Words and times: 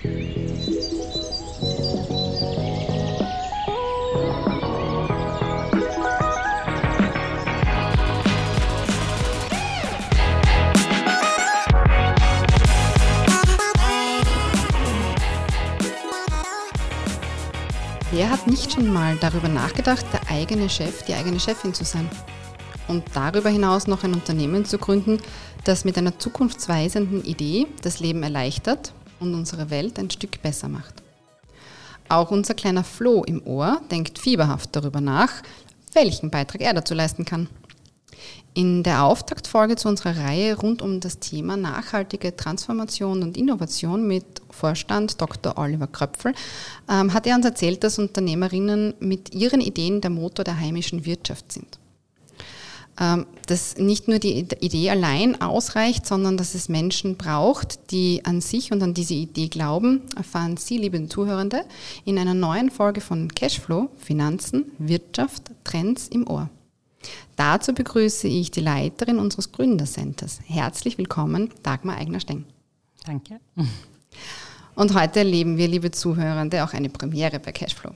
Wer 0.00 0.10
hat 18.30 18.46
nicht 18.46 18.72
schon 18.72 18.92
mal 18.92 19.16
darüber 19.20 19.48
nachgedacht, 19.48 20.06
der 20.12 20.20
eigene 20.30 20.70
Chef, 20.70 21.02
die 21.06 21.14
eigene 21.14 21.40
Chefin 21.40 21.74
zu 21.74 21.84
sein? 21.84 22.08
Und 22.86 23.04
darüber 23.14 23.50
hinaus 23.50 23.88
noch 23.88 24.04
ein 24.04 24.14
Unternehmen 24.14 24.64
zu 24.64 24.78
gründen, 24.78 25.18
das 25.64 25.84
mit 25.84 25.98
einer 25.98 26.16
zukunftsweisenden 26.20 27.24
Idee 27.24 27.66
das 27.82 27.98
Leben 27.98 28.22
erleichtert 28.22 28.92
und 29.20 29.34
unsere 29.34 29.70
Welt 29.70 29.98
ein 29.98 30.10
Stück 30.10 30.42
besser 30.42 30.68
macht. 30.68 31.02
Auch 32.08 32.30
unser 32.30 32.54
kleiner 32.54 32.84
Flo 32.84 33.22
im 33.24 33.46
Ohr 33.46 33.80
denkt 33.90 34.18
fieberhaft 34.18 34.74
darüber 34.74 35.00
nach, 35.00 35.42
welchen 35.92 36.30
Beitrag 36.30 36.62
er 36.62 36.74
dazu 36.74 36.94
leisten 36.94 37.24
kann. 37.24 37.48
In 38.54 38.82
der 38.82 39.04
Auftaktfolge 39.04 39.76
zu 39.76 39.88
unserer 39.88 40.16
Reihe 40.16 40.56
rund 40.58 40.82
um 40.82 41.00
das 41.00 41.20
Thema 41.20 41.56
nachhaltige 41.56 42.34
Transformation 42.34 43.22
und 43.22 43.36
Innovation 43.36 44.06
mit 44.06 44.24
Vorstand 44.50 45.20
Dr. 45.20 45.56
Oliver 45.58 45.86
Kröpfel 45.86 46.34
ähm, 46.90 47.12
hat 47.12 47.26
er 47.26 47.36
uns 47.36 47.44
erzählt, 47.44 47.84
dass 47.84 47.98
Unternehmerinnen 47.98 48.94
mit 48.98 49.34
ihren 49.34 49.60
Ideen 49.60 50.00
der 50.00 50.10
Motor 50.10 50.44
der 50.44 50.58
heimischen 50.58 51.04
Wirtschaft 51.04 51.52
sind. 51.52 51.78
Ähm, 53.00 53.26
dass 53.46 53.76
nicht 53.76 54.08
nur 54.08 54.18
die 54.18 54.40
Idee 54.40 54.90
allein 54.90 55.40
ausreicht, 55.40 56.04
sondern 56.04 56.36
dass 56.36 56.54
es 56.54 56.68
Menschen 56.68 57.16
braucht, 57.16 57.92
die 57.92 58.24
an 58.24 58.40
sich 58.40 58.72
und 58.72 58.82
an 58.82 58.92
diese 58.92 59.14
Idee 59.14 59.46
glauben, 59.46 60.02
erfahren 60.16 60.56
Sie, 60.56 60.78
liebe 60.78 61.08
Zuhörende, 61.08 61.64
in 62.04 62.18
einer 62.18 62.34
neuen 62.34 62.70
Folge 62.70 63.00
von 63.00 63.32
Cashflow, 63.32 63.88
Finanzen, 63.98 64.72
Wirtschaft, 64.78 65.44
Trends 65.62 66.08
im 66.08 66.28
Ohr. 66.28 66.50
Dazu 67.36 67.72
begrüße 67.72 68.26
ich 68.26 68.50
die 68.50 68.60
Leiterin 68.60 69.20
unseres 69.20 69.52
Gründercenters. 69.52 70.40
Herzlich 70.46 70.98
willkommen, 70.98 71.50
Dagmar 71.62 71.98
Eigner-Steng. 71.98 72.44
Danke. 73.06 73.38
Und 74.74 74.94
heute 74.94 75.20
erleben 75.20 75.56
wir, 75.56 75.68
liebe 75.68 75.92
Zuhörende, 75.92 76.64
auch 76.64 76.72
eine 76.72 76.88
Premiere 76.88 77.38
bei 77.38 77.52
Cashflow. 77.52 77.94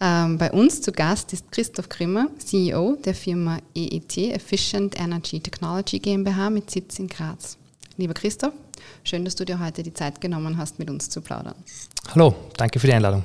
Ähm, 0.00 0.38
bei 0.38 0.52
uns 0.52 0.80
zu 0.80 0.92
Gast 0.92 1.32
ist 1.32 1.50
Christoph 1.50 1.88
Grimmer, 1.88 2.28
CEO 2.38 2.96
der 3.04 3.14
Firma 3.14 3.58
EET, 3.74 4.16
Efficient 4.18 4.98
Energy 4.98 5.40
Technology 5.40 5.98
GmbH 5.98 6.50
mit 6.50 6.70
Sitz 6.70 6.98
in 6.98 7.08
Graz. 7.08 7.56
Lieber 7.96 8.14
Christoph, 8.14 8.52
schön, 9.02 9.24
dass 9.24 9.34
du 9.34 9.44
dir 9.44 9.58
heute 9.58 9.82
die 9.82 9.92
Zeit 9.92 10.20
genommen 10.20 10.56
hast, 10.56 10.78
mit 10.78 10.88
uns 10.88 11.10
zu 11.10 11.20
plaudern. 11.20 11.56
Hallo, 12.14 12.34
danke 12.56 12.78
für 12.78 12.86
die 12.86 12.92
Einladung. 12.92 13.24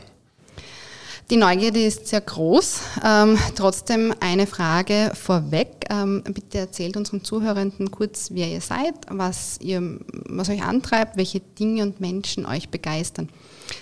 Die 1.29 1.37
Neugierde 1.37 1.83
ist 1.83 2.07
sehr 2.07 2.21
groß. 2.21 2.81
Ähm, 3.03 3.37
trotzdem 3.55 4.13
eine 4.19 4.45
Frage 4.45 5.11
vorweg. 5.13 5.85
Ähm, 5.89 6.21
bitte 6.25 6.57
erzählt 6.57 6.97
unseren 6.97 7.23
Zuhörenden 7.23 7.91
kurz, 7.91 8.29
wer 8.31 8.47
ihr 8.49 8.61
seid, 8.61 8.93
was, 9.09 9.57
ihr, 9.61 9.99
was 10.27 10.49
euch 10.49 10.63
antreibt, 10.63 11.15
welche 11.15 11.39
Dinge 11.39 11.83
und 11.83 12.01
Menschen 12.01 12.45
euch 12.45 12.69
begeistern. 12.69 13.29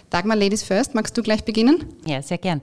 Dagmar, 0.09 0.37
Ladies 0.37 0.63
First, 0.63 0.93
magst 0.93 1.17
du 1.17 1.23
gleich 1.23 1.43
beginnen? 1.43 1.85
Ja, 2.05 2.21
sehr 2.21 2.37
gern. 2.37 2.61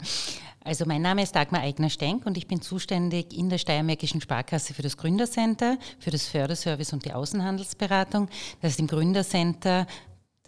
Also 0.68 0.84
mein 0.84 1.00
Name 1.00 1.22
ist 1.22 1.34
Dagmar 1.34 1.62
Eigner-Stenk 1.62 2.26
und 2.26 2.36
ich 2.36 2.46
bin 2.46 2.60
zuständig 2.60 3.34
in 3.36 3.48
der 3.48 3.56
Steiermärkischen 3.56 4.20
Sparkasse 4.20 4.74
für 4.74 4.82
das 4.82 4.98
Gründercenter, 4.98 5.78
für 5.98 6.10
das 6.10 6.26
Förderservice 6.26 6.92
und 6.92 7.06
die 7.06 7.12
Außenhandelsberatung. 7.14 8.28
Das 8.60 8.72
ist 8.72 8.78
im 8.78 8.86
Gründercenter 8.86 9.86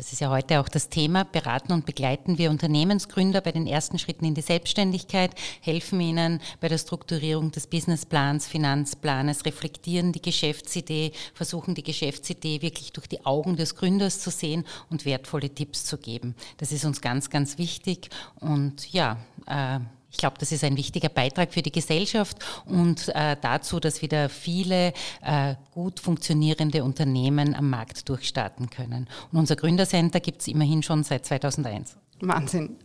das 0.00 0.14
ist 0.14 0.20
ja 0.20 0.30
heute 0.30 0.60
auch 0.60 0.68
das 0.70 0.88
Thema, 0.88 1.24
beraten 1.24 1.74
und 1.74 1.84
begleiten 1.84 2.38
wir 2.38 2.48
Unternehmensgründer 2.48 3.42
bei 3.42 3.52
den 3.52 3.66
ersten 3.66 3.98
Schritten 3.98 4.24
in 4.24 4.32
die 4.32 4.40
Selbstständigkeit, 4.40 5.32
helfen 5.60 6.00
ihnen 6.00 6.40
bei 6.58 6.68
der 6.68 6.78
Strukturierung 6.78 7.50
des 7.50 7.66
Businessplans, 7.66 8.46
Finanzplanes, 8.46 9.44
reflektieren 9.44 10.12
die 10.12 10.22
Geschäftsidee, 10.22 11.12
versuchen 11.34 11.74
die 11.74 11.82
Geschäftsidee 11.82 12.62
wirklich 12.62 12.94
durch 12.94 13.08
die 13.08 13.26
Augen 13.26 13.56
des 13.56 13.74
Gründers 13.74 14.20
zu 14.20 14.30
sehen 14.30 14.64
und 14.88 15.04
wertvolle 15.04 15.50
Tipps 15.50 15.84
zu 15.84 15.98
geben. 15.98 16.34
Das 16.56 16.72
ist 16.72 16.86
uns 16.86 17.02
ganz, 17.02 17.28
ganz 17.28 17.58
wichtig 17.58 18.08
und 18.40 18.90
ja, 18.94 19.18
äh, 19.46 19.80
ich 20.10 20.18
glaube, 20.18 20.36
das 20.38 20.52
ist 20.52 20.64
ein 20.64 20.76
wichtiger 20.76 21.08
Beitrag 21.08 21.52
für 21.52 21.62
die 21.62 21.72
Gesellschaft 21.72 22.36
und 22.66 23.08
äh, 23.14 23.36
dazu, 23.40 23.80
dass 23.80 24.02
wieder 24.02 24.28
viele 24.28 24.92
äh, 25.22 25.54
gut 25.72 26.00
funktionierende 26.00 26.82
Unternehmen 26.84 27.54
am 27.54 27.70
Markt 27.70 28.08
durchstarten 28.08 28.70
können. 28.70 29.08
Und 29.32 29.38
unser 29.38 29.56
Gründercenter 29.56 30.20
gibt 30.20 30.40
es 30.40 30.48
immerhin 30.48 30.82
schon 30.82 31.04
seit 31.04 31.26
2001. 31.26 31.96
Wahnsinn. 32.22 32.76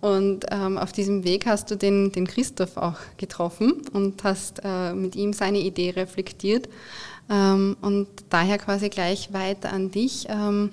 Und 0.00 0.46
ähm, 0.50 0.78
auf 0.78 0.92
diesem 0.92 1.24
Weg 1.24 1.46
hast 1.46 1.70
du 1.70 1.76
den, 1.76 2.12
den 2.12 2.26
Christoph 2.26 2.76
auch 2.76 2.98
getroffen 3.16 3.82
und 3.92 4.22
hast 4.24 4.60
äh, 4.62 4.92
mit 4.92 5.16
ihm 5.16 5.32
seine 5.32 5.58
Idee 5.58 5.90
reflektiert. 5.90 6.68
Ähm, 7.30 7.76
und 7.80 8.08
daher 8.30 8.58
quasi 8.58 8.88
gleich 8.88 9.32
weiter 9.32 9.72
an 9.72 9.90
dich. 9.90 10.26
Ähm, 10.28 10.70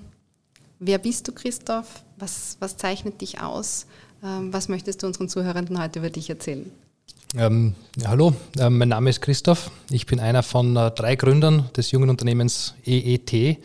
wer 0.80 0.98
bist 0.98 1.28
du, 1.28 1.32
Christoph? 1.32 2.04
Was, 2.18 2.58
was 2.60 2.78
zeichnet 2.78 3.22
dich 3.22 3.42
aus? 3.42 3.88
Ähm, 4.26 4.52
was 4.52 4.70
möchtest 4.70 5.04
du 5.04 5.08
unseren 5.08 5.30
Zuhörenden 5.30 5.80
heute 5.80 6.00
über 6.00 6.10
dich 6.10 6.30
erzählen? 6.30 6.72
Ähm, 7.38 7.76
ja, 7.98 8.10
hallo, 8.10 8.34
äh, 8.58 8.70
mein 8.70 8.90
Name 8.90 9.10
ist 9.10 9.22
Christoph. 9.22 9.70
Ich 9.92 10.06
bin 10.06 10.20
einer 10.20 10.42
von 10.42 10.76
äh, 10.76 10.90
drei 10.92 11.16
Gründern 11.16 11.70
des 11.78 11.92
jungen 11.92 12.10
Unternehmens 12.10 12.74
EET. 12.86 13.60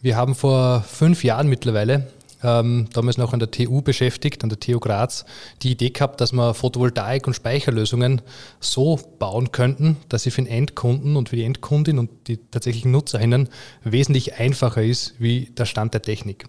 Wir 0.00 0.16
haben 0.16 0.34
vor 0.36 0.82
fünf 0.82 1.24
Jahren 1.24 1.48
mittlerweile, 1.48 2.12
ähm, 2.44 2.86
damals 2.92 3.18
noch 3.18 3.32
an 3.32 3.40
der 3.40 3.50
TU 3.50 3.80
beschäftigt, 3.82 4.44
an 4.44 4.50
der 4.50 4.60
TU 4.60 4.78
Graz, 4.78 5.24
die 5.62 5.72
Idee 5.72 5.90
gehabt, 5.90 6.20
dass 6.20 6.32
wir 6.32 6.54
Photovoltaik- 6.54 7.26
und 7.26 7.34
Speicherlösungen 7.34 8.20
so 8.60 9.00
bauen 9.18 9.50
könnten, 9.50 9.96
dass 10.08 10.22
sie 10.22 10.30
für 10.30 10.42
den 10.42 10.50
Endkunden 10.50 11.16
und 11.16 11.30
für 11.30 11.36
die 11.36 11.44
Endkundin 11.44 11.98
und 11.98 12.10
die 12.28 12.36
tatsächlichen 12.36 12.92
Nutzerinnen 12.92 13.48
wesentlich 13.82 14.34
einfacher 14.34 14.82
ist 14.82 15.14
wie 15.18 15.46
der 15.56 15.64
Stand 15.64 15.94
der 15.94 16.02
Technik. 16.02 16.44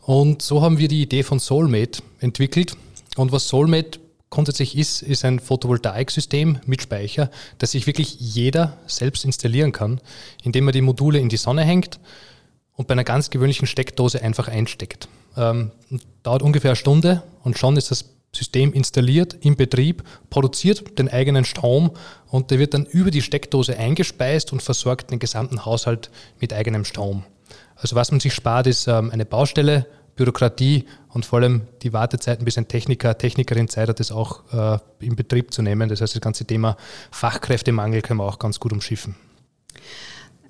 Und 0.00 0.40
so 0.40 0.62
haben 0.62 0.78
wir 0.78 0.88
die 0.88 1.02
Idee 1.02 1.24
von 1.24 1.40
Soulmate 1.40 2.00
entwickelt. 2.20 2.76
Und 3.16 3.32
was 3.32 3.48
Soulmate 3.48 3.98
grundsätzlich 4.30 4.76
ist, 4.76 5.02
ist 5.02 5.24
ein 5.24 5.40
Photovoltaiksystem 5.40 6.60
mit 6.66 6.82
Speicher, 6.82 7.30
das 7.58 7.72
sich 7.72 7.86
wirklich 7.86 8.16
jeder 8.18 8.76
selbst 8.86 9.24
installieren 9.24 9.72
kann, 9.72 10.00
indem 10.42 10.64
man 10.64 10.72
die 10.72 10.82
Module 10.82 11.18
in 11.18 11.28
die 11.28 11.36
Sonne 11.36 11.62
hängt 11.62 11.98
und 12.74 12.88
bei 12.88 12.92
einer 12.92 13.04
ganz 13.04 13.30
gewöhnlichen 13.30 13.66
Steckdose 13.66 14.22
einfach 14.22 14.48
einsteckt. 14.48 15.08
Ähm, 15.36 15.70
dauert 16.22 16.42
ungefähr 16.42 16.70
eine 16.70 16.76
Stunde 16.76 17.22
und 17.42 17.58
schon 17.58 17.76
ist 17.76 17.90
das 17.90 18.04
System 18.34 18.72
installiert, 18.72 19.36
im 19.40 19.56
Betrieb, 19.56 20.02
produziert 20.28 20.98
den 20.98 21.08
eigenen 21.08 21.44
Strom 21.44 21.92
und 22.26 22.50
der 22.50 22.58
wird 22.58 22.74
dann 22.74 22.84
über 22.84 23.10
die 23.10 23.22
Steckdose 23.22 23.78
eingespeist 23.78 24.52
und 24.52 24.62
versorgt 24.62 25.10
den 25.10 25.18
gesamten 25.18 25.64
Haushalt 25.64 26.10
mit 26.40 26.52
eigenem 26.52 26.84
Strom. 26.84 27.24
Also 27.76 27.96
was 27.96 28.10
man 28.10 28.20
sich 28.20 28.34
spart, 28.34 28.66
ist 28.66 28.88
ähm, 28.88 29.10
eine 29.10 29.24
Baustelle, 29.24 29.86
Bürokratie 30.16 30.86
und 31.10 31.24
vor 31.24 31.38
allem 31.38 31.62
die 31.82 31.92
Wartezeiten, 31.92 32.44
bis 32.44 32.58
ein 32.58 32.68
Techniker, 32.68 33.16
Technikerin 33.16 33.68
Zeit 33.68 33.88
hat, 33.88 34.00
das 34.00 34.10
auch 34.10 34.42
äh, 34.52 34.78
in 35.04 35.14
Betrieb 35.14 35.52
zu 35.52 35.62
nehmen. 35.62 35.88
Das 35.88 36.00
heißt, 36.00 36.14
das 36.14 36.20
ganze 36.20 36.44
Thema 36.44 36.76
Fachkräftemangel 37.10 38.02
können 38.02 38.20
wir 38.20 38.24
auch 38.24 38.38
ganz 38.38 38.58
gut 38.58 38.72
umschiffen. 38.72 39.14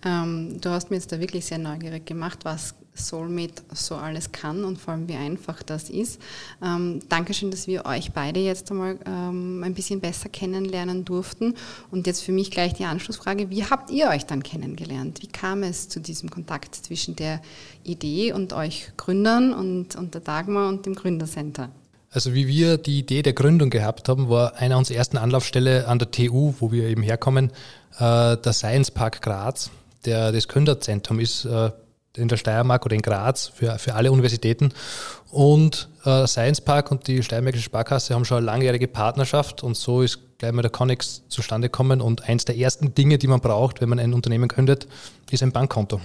Ähm, 0.06 0.61
du 0.61 0.71
hast 0.71 0.91
mir 0.91 0.97
jetzt 0.97 1.11
da 1.11 1.19
wirklich 1.19 1.44
sehr 1.47 1.59
neugierig 1.59 2.06
gemacht, 2.06 2.44
was 2.44 2.75
Soulmate 2.94 3.62
so 3.75 3.97
alles 3.97 4.31
kann 4.31 4.65
und 4.65 4.78
vor 4.78 4.94
allem 4.94 5.09
wie 5.09 5.17
einfach 5.17 5.62
das 5.65 5.91
ist. 5.91 6.21
Ähm, 6.62 7.00
Dankeschön, 7.09 7.50
dass 7.50 7.67
wir 7.67 7.84
euch 7.87 8.12
beide 8.12 8.39
jetzt 8.39 8.71
einmal 8.71 8.99
ähm, 9.05 9.65
ein 9.65 9.75
bisschen 9.75 10.00
besser 10.00 10.28
kennenlernen 10.28 11.05
durften. 11.05 11.55
Und 11.91 12.06
jetzt 12.06 12.22
für 12.22 12.33
mich 12.33 12.53
gleich 12.53 12.75
die 12.75 12.84
Anschlussfrage, 12.84 13.50
wie 13.50 13.65
habt 13.65 13.91
ihr 13.91 14.09
euch 14.09 14.25
dann 14.27 14.44
kennengelernt? 14.44 15.22
Wie 15.22 15.27
kam 15.27 15.65
es 15.65 15.89
zu 15.89 16.00
diesem 16.00 16.31
Kontakt 16.31 16.77
zwischen 16.77 17.17
der 17.17 17.43
Idee 17.83 18.33
und 18.33 18.53
euch 18.53 18.93
Gründern 18.97 19.53
und, 19.53 19.97
und 19.97 20.15
der 20.15 20.21
Dagmar 20.21 20.69
und 20.69 20.87
dem 20.87 20.94
Gründercenter? 20.94 21.70
Also 22.11 22.32
wie 22.32 22.47
wir 22.47 22.79
die 22.79 23.00
Idee 23.00 23.23
der 23.23 23.32
Gründung 23.32 23.70
gehabt 23.70 24.08
haben, 24.08 24.29
war 24.29 24.55
einer 24.56 24.79
unserer 24.79 24.99
ersten 24.99 25.19
Anlaufstelle 25.19 25.88
an 25.88 25.99
der 25.99 26.12
TU, 26.12 26.55
wo 26.61 26.70
wir 26.70 26.85
eben 26.85 27.03
herkommen, 27.03 27.50
äh, 27.99 28.37
der 28.37 28.53
Science 28.53 28.91
Park 28.91 29.20
Graz, 29.20 29.70
der 30.06 30.32
das 30.32 30.49
Gründerzentrum 30.49 31.20
ist 31.20 31.44
äh, 31.44 31.70
in 32.17 32.29
der 32.29 32.37
Steiermark 32.37 32.85
oder 32.87 32.94
in 32.94 33.03
Graz 33.03 33.49
für, 33.49 33.79
für 33.79 33.94
alle 33.94 34.11
Universitäten. 34.11 34.73
Und 35.31 35.88
äh, 36.05 36.26
Science 36.26 36.61
Park 36.61 36.91
und 36.91 37.06
die 37.08 37.23
Steiermärkische 37.23 37.64
Sparkasse 37.64 38.14
haben 38.14 38.25
schon 38.25 38.38
eine 38.38 38.47
langjährige 38.47 38.88
Partnerschaft 38.88 39.62
und 39.62 39.76
so 39.76 40.03
ist 40.03 40.38
gleich 40.38 40.53
mal 40.53 40.62
der 40.62 40.70
Connex 40.70 41.23
zustande 41.29 41.69
gekommen. 41.69 42.00
Und 42.00 42.29
eins 42.29 42.44
der 42.44 42.56
ersten 42.56 42.94
Dinge, 42.94 43.19
die 43.19 43.26
man 43.26 43.41
braucht, 43.41 43.81
wenn 43.81 43.88
man 43.88 43.99
ein 43.99 44.14
Unternehmen 44.14 44.49
gründet, 44.49 44.87
ist 45.31 45.43
ein 45.43 45.53
Bankkonto. 45.53 46.00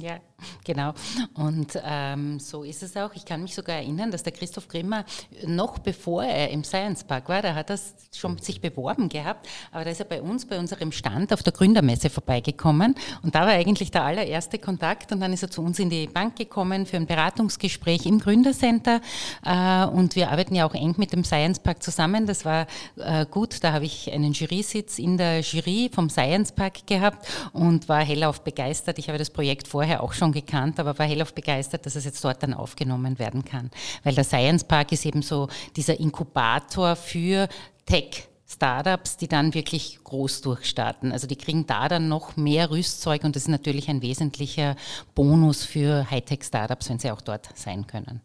Ja. 0.00 0.18
Genau. 0.64 0.94
Und 1.34 1.78
ähm, 1.84 2.38
so 2.40 2.64
ist 2.64 2.82
es 2.82 2.96
auch. 2.96 3.14
Ich 3.14 3.24
kann 3.24 3.42
mich 3.42 3.54
sogar 3.54 3.76
erinnern, 3.76 4.10
dass 4.10 4.22
der 4.22 4.32
Christoph 4.32 4.68
Grimmer 4.68 5.04
noch 5.46 5.78
bevor 5.78 6.24
er 6.24 6.50
im 6.50 6.64
Science 6.64 7.04
Park 7.04 7.28
war, 7.28 7.42
da 7.42 7.54
hat 7.54 7.70
er 7.70 7.78
schon 8.12 8.38
sich 8.38 8.60
beworben 8.60 9.08
gehabt, 9.08 9.48
aber 9.72 9.84
da 9.84 9.90
ist 9.90 10.00
er 10.00 10.06
bei 10.06 10.20
uns, 10.20 10.46
bei 10.46 10.58
unserem 10.58 10.92
Stand 10.92 11.32
auf 11.32 11.42
der 11.42 11.52
Gründermesse 11.52 12.10
vorbeigekommen 12.10 12.94
und 13.22 13.34
da 13.34 13.42
war 13.42 13.48
eigentlich 13.48 13.90
der 13.90 14.04
allererste 14.04 14.58
Kontakt 14.58 15.12
und 15.12 15.20
dann 15.20 15.32
ist 15.32 15.42
er 15.42 15.50
zu 15.50 15.62
uns 15.62 15.78
in 15.78 15.90
die 15.90 16.06
Bank 16.06 16.36
gekommen 16.36 16.86
für 16.86 16.96
ein 16.96 17.06
Beratungsgespräch 17.06 18.06
im 18.06 18.18
Gründercenter 18.18 19.00
äh, 19.44 19.86
und 19.86 20.16
wir 20.16 20.30
arbeiten 20.30 20.54
ja 20.54 20.66
auch 20.66 20.74
eng 20.74 20.94
mit 20.96 21.12
dem 21.12 21.24
Science 21.24 21.58
Park 21.58 21.82
zusammen. 21.82 22.26
Das 22.26 22.44
war 22.44 22.66
äh, 22.96 23.26
gut, 23.26 23.62
da 23.62 23.72
habe 23.72 23.84
ich 23.84 24.12
einen 24.12 24.32
Jury-Sitz 24.32 24.98
in 24.98 25.16
der 25.16 25.40
Jury 25.40 25.90
vom 25.92 26.10
Science 26.10 26.52
Park 26.52 26.86
gehabt 26.86 27.26
und 27.52 27.88
war 27.88 28.04
hellauf 28.04 28.42
begeistert. 28.42 28.98
Ich 28.98 29.08
habe 29.08 29.18
das 29.18 29.30
Projekt 29.30 29.68
vorher 29.68 30.02
auch 30.02 30.12
schon 30.12 30.32
gekannt, 30.34 30.78
aber 30.78 30.98
war 30.98 31.06
hellauf 31.06 31.32
begeistert, 31.32 31.86
dass 31.86 31.96
es 31.96 32.04
jetzt 32.04 32.22
dort 32.22 32.42
dann 32.42 32.52
aufgenommen 32.52 33.18
werden 33.18 33.44
kann. 33.44 33.70
Weil 34.02 34.14
der 34.14 34.24
Science 34.24 34.64
Park 34.64 34.92
ist 34.92 35.06
eben 35.06 35.22
so 35.22 35.48
dieser 35.76 35.98
Inkubator 35.98 36.96
für 36.96 37.48
Tech. 37.86 38.28
Startups, 38.46 39.16
die 39.16 39.26
dann 39.26 39.54
wirklich 39.54 39.98
groß 40.04 40.42
durchstarten. 40.42 41.12
Also 41.12 41.26
die 41.26 41.36
kriegen 41.36 41.66
da 41.66 41.88
dann 41.88 42.08
noch 42.08 42.36
mehr 42.36 42.70
Rüstzeug 42.70 43.24
und 43.24 43.34
das 43.34 43.44
ist 43.44 43.48
natürlich 43.48 43.88
ein 43.88 44.02
wesentlicher 44.02 44.76
Bonus 45.14 45.64
für 45.64 46.08
Hightech-Startups, 46.10 46.90
wenn 46.90 46.98
sie 46.98 47.10
auch 47.10 47.22
dort 47.22 47.48
sein 47.56 47.86
können. 47.86 48.20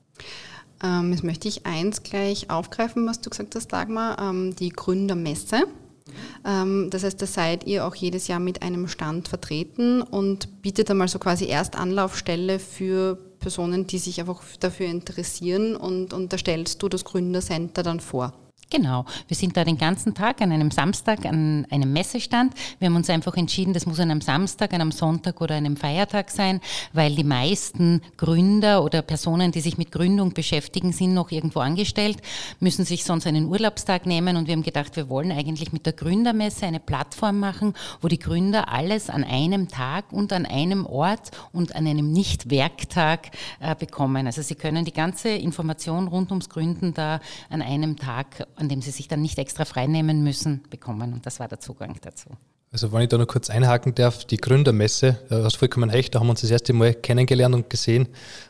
Ähm, 0.84 1.12
jetzt 1.12 1.24
möchte 1.24 1.48
ich 1.48 1.66
eins 1.66 2.04
gleich 2.04 2.50
aufgreifen, 2.50 3.08
was 3.08 3.22
du 3.22 3.30
gesagt 3.30 3.56
hast, 3.56 3.68
Dagmar, 3.70 4.20
ähm, 4.20 4.56
die 4.56 4.70
Gründermesse. 4.70 5.64
Ähm, 6.46 6.90
das 6.90 7.04
heißt, 7.04 7.22
da 7.22 7.26
seid 7.26 7.66
ihr 7.66 7.86
auch 7.86 7.96
jedes 7.96 8.28
Jahr 8.28 8.40
mit 8.40 8.62
einem 8.62 8.88
Stand 8.88 9.28
vertreten 9.28 10.02
und 10.02 10.62
bietet 10.62 10.90
einmal 10.90 11.08
so 11.08 11.20
quasi 11.20 11.46
erst 11.46 11.76
Anlaufstelle 11.76 12.60
für 12.60 13.18
Personen, 13.40 13.88
die 13.88 13.98
sich 13.98 14.20
einfach 14.20 14.42
dafür 14.60 14.88
interessieren 14.88 15.76
und, 15.76 16.14
und 16.14 16.34
da 16.34 16.38
stellst 16.38 16.82
du 16.84 16.90
das 16.90 17.06
Gründercenter 17.06 17.84
dann 17.84 18.00
vor. 18.00 18.34
Genau, 18.72 19.04
wir 19.28 19.36
sind 19.36 19.58
da 19.58 19.64
den 19.64 19.80
ganzen 19.80 20.14
Tag 20.14 20.44
an 20.44 20.52
einem 20.52 20.70
Samstag 20.70 21.26
an 21.26 21.66
einem 21.72 21.92
Messestand. 21.92 22.54
Wir 22.78 22.86
haben 22.86 22.98
uns 22.98 23.10
einfach 23.10 23.36
entschieden, 23.36 23.74
das 23.74 23.88
muss 23.88 24.00
an 24.00 24.12
einem 24.12 24.22
Samstag, 24.22 24.76
an 24.76 24.82
einem 24.82 24.92
Sonntag 24.92 25.42
oder 25.42 25.56
einem 25.56 25.76
Feiertag 25.76 26.30
sein, 26.30 26.62
weil 26.94 27.16
die 27.16 27.24
meisten 27.24 28.04
Gründer 28.16 28.84
oder 28.84 29.02
Personen, 29.02 29.52
die 29.52 29.62
sich 29.62 29.80
mit 29.80 29.92
Gründung 29.92 30.36
beschäftigen, 30.36 30.92
sind 30.92 31.16
noch 31.16 31.32
irgendwo 31.32 31.62
angestellt, 31.62 32.20
müssen 32.60 32.86
sich 32.86 33.06
sonst 33.06 33.26
einen 33.26 33.48
Urlaubstag 33.48 34.06
nehmen 34.06 34.38
und 34.38 34.46
wir 34.46 34.54
haben 34.54 34.62
gedacht, 34.62 34.96
wir 34.98 35.10
wollen 35.10 35.32
eigentlich 35.32 35.74
mit 35.74 35.88
der 35.88 35.94
Gründermesse 35.94 36.68
eine 36.68 36.80
Plattform 36.80 37.40
machen, 37.40 37.74
wo 38.02 38.08
die 38.08 38.20
Gründer 38.20 38.72
alles 38.72 39.10
an 39.10 39.24
einem 39.24 39.68
Tag 39.68 40.14
und 40.14 40.32
an 40.32 40.46
einem 40.46 40.86
Ort 40.86 41.32
und 41.54 41.76
an 41.76 41.88
einem 41.88 42.12
Nicht-Werktag 42.12 43.32
äh, 43.62 43.74
bekommen. 43.74 44.28
Also 44.28 44.44
sie 44.44 44.54
können 44.54 44.86
die 44.86 44.94
ganze 44.94 45.30
Information 45.30 46.08
rund 46.08 46.30
ums 46.30 46.50
Gründen 46.50 46.94
da 46.94 47.20
an 47.50 47.64
einem 47.64 47.98
Tag 47.98 48.46
an 48.60 48.70
dem 48.70 48.82
sie 48.82 48.92
sich 48.92 49.08
dann 49.08 49.22
nicht 49.22 49.38
extra 49.38 49.66
freinehmen 49.66 50.24
müssen, 50.24 50.64
bekommen. 50.70 51.14
Und 51.14 51.26
das 51.26 51.40
war 51.40 51.48
der 51.48 51.60
Zugang 51.60 51.98
dazu. 52.02 52.30
Also 52.72 52.92
wenn 52.92 53.02
ich 53.02 53.10
da 53.10 53.18
noch 53.18 53.28
kurz 53.28 53.50
einhaken 53.50 53.96
darf, 53.96 54.26
die 54.26 54.38
Gründermesse, 54.38 55.18
du 55.30 55.44
hast 55.44 55.58
vollkommen 55.58 55.90
recht, 55.90 56.14
da 56.14 56.20
haben 56.20 56.28
wir 56.28 56.32
uns 56.32 56.42
das 56.42 56.52
erste 56.52 56.72
Mal 56.74 56.94
kennengelernt 56.94 57.56
und 57.56 57.70
gesehen, 57.70 58.10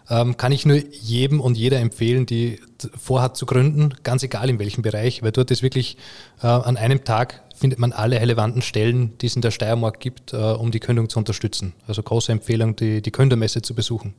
ähm, 0.09 0.35
kann 0.35 0.51
ich 0.51 0.65
nur 0.65 0.75
jedem 0.75 1.39
und 1.39 1.57
jeder 1.57 1.79
empfehlen, 1.79 2.25
die 2.25 2.59
vorhat 2.97 3.37
zu 3.37 3.45
gründen, 3.45 3.93
ganz 4.03 4.21
egal 4.21 4.49
in 4.49 4.59
welchem 4.59 4.81
Bereich, 4.81 5.23
weil 5.23 5.31
dort 5.31 5.51
ist 5.51 5.63
wirklich 5.63 5.95
äh, 6.41 6.47
an 6.47 6.75
einem 6.75 7.05
Tag 7.05 7.43
findet 7.55 7.79
man 7.79 7.93
alle 7.93 8.19
relevanten 8.19 8.61
Stellen, 8.61 9.17
die 9.19 9.27
es 9.27 9.35
in 9.35 9.41
der 9.41 9.51
Steiermark 9.51 10.01
gibt, 10.01 10.33
äh, 10.33 10.37
um 10.37 10.71
die 10.71 10.79
Gründung 10.81 11.07
zu 11.07 11.19
unterstützen. 11.19 11.73
Also 11.87 12.03
große 12.03 12.31
Empfehlung, 12.31 12.75
die, 12.75 13.01
die 13.01 13.11
Gründermesse 13.11 13.61
zu 13.61 13.73
besuchen. 13.73 14.15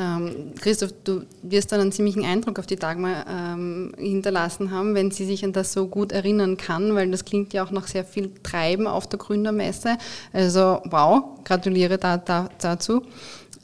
Ähm, 0.00 0.52
Christoph, 0.60 0.92
du 1.02 1.22
wirst 1.42 1.72
dann 1.72 1.80
einen 1.80 1.90
ziemlichen 1.90 2.24
Eindruck 2.24 2.60
auf 2.60 2.66
die 2.66 2.76
Dagmar 2.76 3.26
ähm, 3.28 3.92
hinterlassen 3.98 4.70
haben, 4.70 4.94
wenn 4.94 5.10
sie 5.10 5.26
sich 5.26 5.44
an 5.44 5.52
das 5.52 5.72
so 5.72 5.88
gut 5.88 6.12
erinnern 6.12 6.56
kann, 6.56 6.94
weil 6.94 7.10
das 7.10 7.24
klingt 7.24 7.52
ja 7.52 7.64
auch 7.64 7.72
nach 7.72 7.88
sehr 7.88 8.04
viel 8.04 8.30
Treiben 8.44 8.86
auf 8.86 9.08
der 9.08 9.18
Gründermesse. 9.18 9.98
Also 10.32 10.80
wow, 10.84 11.24
gratuliere 11.42 11.98
da, 11.98 12.16
da, 12.16 12.48
dazu. 12.60 13.02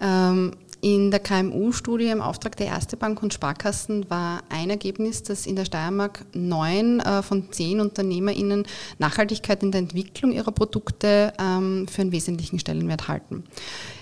Ähm, 0.00 0.50
in 0.84 1.10
der 1.10 1.20
KMU-Studie 1.20 2.08
im 2.08 2.20
Auftrag 2.20 2.58
der 2.58 2.66
Erste 2.66 2.98
Bank 2.98 3.22
und 3.22 3.32
Sparkassen 3.32 4.10
war 4.10 4.42
ein 4.50 4.68
Ergebnis, 4.68 5.22
dass 5.22 5.46
in 5.46 5.56
der 5.56 5.64
Steiermark 5.64 6.26
neun 6.34 7.00
äh, 7.00 7.22
von 7.22 7.50
zehn 7.50 7.80
UnternehmerInnen 7.80 8.66
Nachhaltigkeit 8.98 9.62
in 9.62 9.72
der 9.72 9.78
Entwicklung 9.78 10.30
ihrer 10.32 10.52
Produkte 10.52 11.32
ähm, 11.40 11.88
für 11.88 12.02
einen 12.02 12.12
wesentlichen 12.12 12.58
Stellenwert 12.58 13.08
halten. 13.08 13.44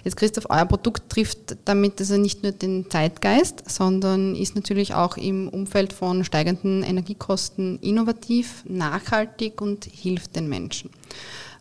Jetzt 0.03 0.17
Christoph, 0.17 0.47
euer 0.51 0.65
Produkt 0.65 1.09
trifft 1.09 1.57
damit 1.67 2.01
also 2.01 2.17
nicht 2.17 2.43
nur 2.43 2.51
den 2.51 2.91
Zeitgeist, 2.91 3.63
sondern 3.71 4.35
ist 4.35 4.57
natürlich 4.57 4.93
auch 4.93 5.17
im 5.17 5.49
Umfeld 5.51 5.93
von 5.93 6.25
steigenden 6.25 6.83
Energiekosten 6.83 7.79
innovativ, 7.79 8.65
nachhaltig 8.67 9.61
und 9.61 9.85
hilft 9.85 10.35
den 10.35 10.49
Menschen. 10.49 10.91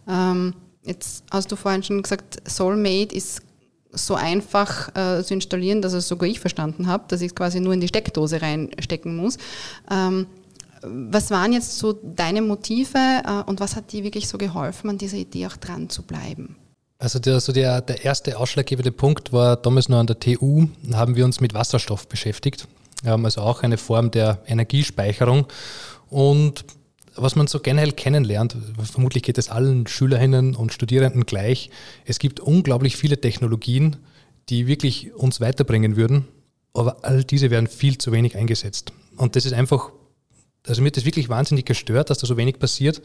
Ähm, 0.10 0.56
jetzt 0.82 1.24
hast 1.30 1.52
du 1.52 1.56
vorhin 1.56 1.84
schon 1.84 2.02
gesagt, 2.02 2.42
Soulmate 2.50 3.14
ist 3.16 3.44
so 3.92 4.16
einfach 4.16 4.96
äh, 4.96 5.24
zu 5.24 5.34
installieren, 5.34 5.82
dass 5.82 5.94
es 5.94 6.08
sogar 6.08 6.30
ich 6.30 6.40
verstanden 6.40 6.88
habe, 6.88 7.04
dass 7.08 7.22
ich 7.22 7.28
es 7.28 7.36
quasi 7.36 7.60
nur 7.60 7.74
in 7.74 7.82
die 7.82 7.88
Steckdose 7.88 8.42
reinstecken 8.42 9.16
muss. 9.16 9.38
Ähm, 9.90 10.28
was 10.84 11.30
waren 11.30 11.54
jetzt 11.54 11.78
so 11.78 11.94
deine 11.94 12.42
Motive 12.42 12.98
äh, 12.98 13.50
und 13.50 13.60
was 13.60 13.76
hat 13.76 13.92
dir 13.92 14.04
wirklich 14.04 14.28
so 14.28 14.38
geholfen, 14.38 14.90
an 14.90 14.98
dieser 14.98 15.18
Idee 15.18 15.48
auch 15.48 15.58
dran 15.58 15.90
zu 15.90 16.04
bleiben? 16.04 16.56
Also 16.98 17.20
der, 17.20 17.36
also 17.36 17.52
der, 17.52 17.82
der 17.82 18.04
erste 18.04 18.38
ausschlaggebende 18.38 18.92
Punkt 18.92 19.34
war 19.34 19.58
damals 19.58 19.90
noch 19.90 19.98
an 19.98 20.08
der 20.08 20.20
TU, 20.20 20.68
haben 20.94 21.16
wir 21.16 21.26
uns 21.26 21.40
mit 21.40 21.54
Wasserstoff 21.54 22.08
beschäftigt. 22.08 22.68
Ähm, 23.06 23.26
also 23.26 23.42
auch 23.42 23.64
eine 23.64 23.78
Form 23.78 24.12
der 24.12 24.40
Energiespeicherung. 24.46 25.48
Und 26.10 26.66
was 27.16 27.36
man 27.36 27.48
so 27.48 27.60
generell 27.60 27.92
kennenlernt, 27.92 28.56
vermutlich 28.84 29.24
geht 29.24 29.38
es 29.38 29.50
allen 29.50 29.88
Schülerinnen 29.88 30.56
und 30.56 30.74
Studierenden 30.74 31.26
gleich, 31.26 31.70
es 32.06 32.20
gibt 32.20 32.40
unglaublich 32.40 32.96
viele 32.96 33.20
Technologien, 33.20 33.98
die 34.50 34.68
wirklich 34.68 35.14
uns 35.14 35.42
weiterbringen 35.42 35.96
würden, 35.96 36.28
aber 36.74 37.04
all 37.04 37.24
diese 37.24 37.52
werden 37.52 37.68
viel 37.68 37.98
zu 37.98 38.12
wenig 38.12 38.38
eingesetzt. 38.38 38.94
Und 39.18 39.36
das 39.36 39.46
ist 39.46 39.54
einfach, 39.54 39.92
also 40.68 40.82
mir 40.82 40.88
hat 40.88 40.98
das 40.98 41.06
wirklich 41.06 41.30
wahnsinnig 41.30 41.66
gestört, 41.66 42.10
dass 42.10 42.20
da 42.20 42.28
so 42.28 42.38
wenig 42.38 42.60
passiert. 42.60 43.02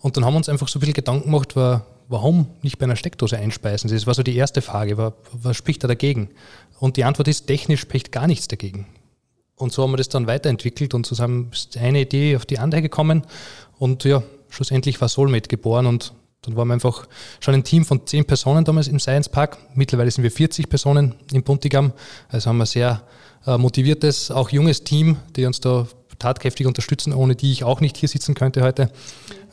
Und 0.00 0.16
dann 0.16 0.24
haben 0.24 0.34
wir 0.34 0.38
uns 0.38 0.48
einfach 0.48 0.68
so 0.68 0.80
viel 0.80 0.92
Gedanken 0.92 1.26
gemacht, 1.30 1.56
warum 1.56 2.48
nicht 2.62 2.78
bei 2.78 2.84
einer 2.84 2.96
Steckdose 2.96 3.38
einspeisen? 3.38 3.90
Das 3.90 4.06
war 4.06 4.14
so 4.14 4.22
die 4.22 4.36
erste 4.36 4.60
Frage, 4.60 5.14
was 5.32 5.56
spricht 5.56 5.84
da 5.84 5.88
dagegen? 5.88 6.30
Und 6.78 6.96
die 6.96 7.04
Antwort 7.04 7.28
ist, 7.28 7.46
technisch 7.46 7.80
spricht 7.80 8.12
gar 8.12 8.26
nichts 8.26 8.48
dagegen. 8.48 8.86
Und 9.56 9.72
so 9.72 9.82
haben 9.82 9.92
wir 9.92 9.96
das 9.96 10.08
dann 10.08 10.26
weiterentwickelt 10.26 10.94
und 10.94 11.06
zusammen 11.06 11.50
ist 11.52 11.76
eine 11.78 12.02
Idee 12.02 12.36
auf 12.36 12.46
die 12.46 12.58
andere 12.58 12.82
gekommen. 12.82 13.22
Und 13.78 14.04
ja, 14.04 14.22
schlussendlich 14.50 15.00
war 15.00 15.08
Soulmate 15.08 15.48
geboren 15.48 15.86
und 15.86 16.12
dann 16.42 16.56
waren 16.56 16.68
wir 16.68 16.74
einfach 16.74 17.08
schon 17.40 17.54
ein 17.54 17.64
Team 17.64 17.84
von 17.84 18.06
zehn 18.06 18.24
Personen 18.24 18.64
damals 18.64 18.86
im 18.88 19.00
Science 19.00 19.28
Park. 19.28 19.58
Mittlerweile 19.74 20.10
sind 20.10 20.22
wir 20.22 20.30
40 20.30 20.68
Personen 20.68 21.14
im 21.32 21.42
Buntigam. 21.42 21.92
Also 22.28 22.50
haben 22.50 22.58
wir 22.58 22.64
ein 22.64 22.68
sehr 22.68 23.02
äh, 23.46 23.58
motiviertes, 23.58 24.30
auch 24.30 24.50
junges 24.50 24.84
Team, 24.84 25.16
die 25.34 25.46
uns 25.46 25.60
da 25.60 25.88
tatkräftig 26.18 26.66
unterstützen, 26.66 27.12
ohne 27.12 27.34
die 27.34 27.52
ich 27.52 27.64
auch 27.64 27.80
nicht 27.80 27.96
hier 27.96 28.08
sitzen 28.08 28.34
könnte 28.34 28.62
heute. 28.62 28.90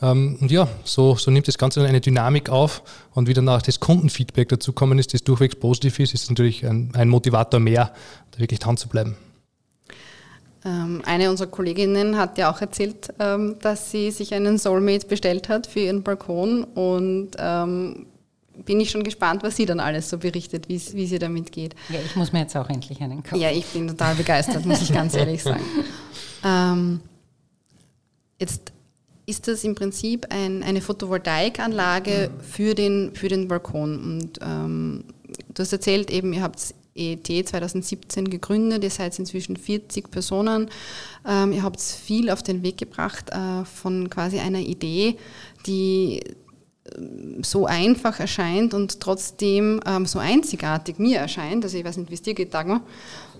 Ähm, 0.00 0.38
und 0.40 0.50
ja, 0.50 0.68
so, 0.84 1.16
so 1.16 1.30
nimmt 1.30 1.48
das 1.48 1.58
Ganze 1.58 1.80
dann 1.80 1.88
eine 1.88 2.00
Dynamik 2.00 2.48
auf 2.48 2.82
und 3.12 3.28
wie 3.28 3.34
danach 3.34 3.62
das 3.62 3.80
Kundenfeedback 3.80 4.48
dazu 4.48 4.72
kommen 4.72 4.98
ist, 4.98 5.14
das 5.14 5.24
durchwegs 5.24 5.56
positiv 5.56 5.98
ist, 5.98 6.14
ist 6.14 6.30
natürlich 6.30 6.64
ein, 6.64 6.90
ein 6.94 7.08
Motivator 7.08 7.60
mehr, 7.60 7.92
da 8.30 8.38
wirklich 8.38 8.60
dran 8.60 8.76
zu 8.76 8.88
bleiben. 8.88 9.16
Ähm, 10.64 11.02
eine 11.04 11.30
unserer 11.30 11.48
Kolleginnen 11.48 12.16
hat 12.16 12.38
ja 12.38 12.50
auch 12.50 12.60
erzählt, 12.60 13.12
ähm, 13.18 13.56
dass 13.60 13.90
sie 13.90 14.10
sich 14.10 14.32
einen 14.32 14.58
Soulmate 14.58 15.06
bestellt 15.06 15.48
hat 15.48 15.66
für 15.66 15.80
ihren 15.80 16.02
Balkon 16.02 16.64
und 16.64 17.32
ähm, 17.38 18.06
bin 18.64 18.80
ich 18.80 18.90
schon 18.90 19.04
gespannt, 19.04 19.42
was 19.42 19.56
sie 19.56 19.66
dann 19.66 19.80
alles 19.80 20.08
so 20.08 20.18
berichtet, 20.18 20.68
wie, 20.68 20.80
wie 20.92 21.06
sie 21.06 21.18
damit 21.18 21.52
geht. 21.52 21.74
Ja, 21.90 21.98
ich 22.04 22.16
muss 22.16 22.32
mir 22.32 22.40
jetzt 22.40 22.56
auch 22.56 22.70
endlich 22.70 23.00
einen 23.02 23.22
kaufen. 23.22 23.40
Ja, 23.40 23.50
ich 23.50 23.66
bin 23.66 23.88
total 23.88 24.14
begeistert, 24.14 24.64
muss 24.64 24.80
ich 24.80 24.92
ganz 24.92 25.14
ehrlich 25.16 25.42
sagen. 25.42 25.64
Ähm, 26.44 27.00
jetzt 28.40 28.72
ist 29.26 29.48
das 29.48 29.64
im 29.64 29.74
Prinzip 29.74 30.26
ein, 30.30 30.62
eine 30.62 30.80
Photovoltaikanlage 30.80 32.30
für 32.40 32.74
den, 32.74 33.14
für 33.14 33.28
den 33.28 33.48
Balkon. 33.48 33.98
Und 33.98 34.38
ähm, 34.42 35.04
du 35.52 35.62
hast 35.62 35.72
erzählt 35.72 36.10
eben, 36.10 36.32
ihr 36.32 36.42
habt 36.42 36.74
EET 36.94 37.48
2017 37.48 38.30
gegründet. 38.30 38.84
Ihr 38.84 38.90
seid 38.90 39.18
inzwischen 39.18 39.56
40 39.56 40.10
Personen. 40.10 40.70
Ähm, 41.26 41.52
ihr 41.52 41.62
habt 41.62 41.80
viel 41.80 42.30
auf 42.30 42.42
den 42.42 42.62
Weg 42.62 42.78
gebracht 42.78 43.30
äh, 43.30 43.64
von 43.64 44.10
quasi 44.10 44.38
einer 44.38 44.60
Idee, 44.60 45.16
die 45.66 46.22
ähm, 46.96 47.42
so 47.42 47.66
einfach 47.66 48.20
erscheint 48.20 48.74
und 48.74 49.00
trotzdem 49.00 49.80
ähm, 49.86 50.06
so 50.06 50.18
einzigartig 50.18 50.98
mir 50.98 51.18
erscheint. 51.18 51.64
Also 51.64 51.76
ich 51.76 51.84
weiß 51.84 51.96
nicht, 51.96 52.10
wie 52.10 52.14
es 52.14 52.22
dir 52.22 52.34
geht, 52.34 52.54
Dagmar, 52.54 52.82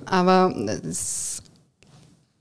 aber 0.07 0.55
es 0.83 1.34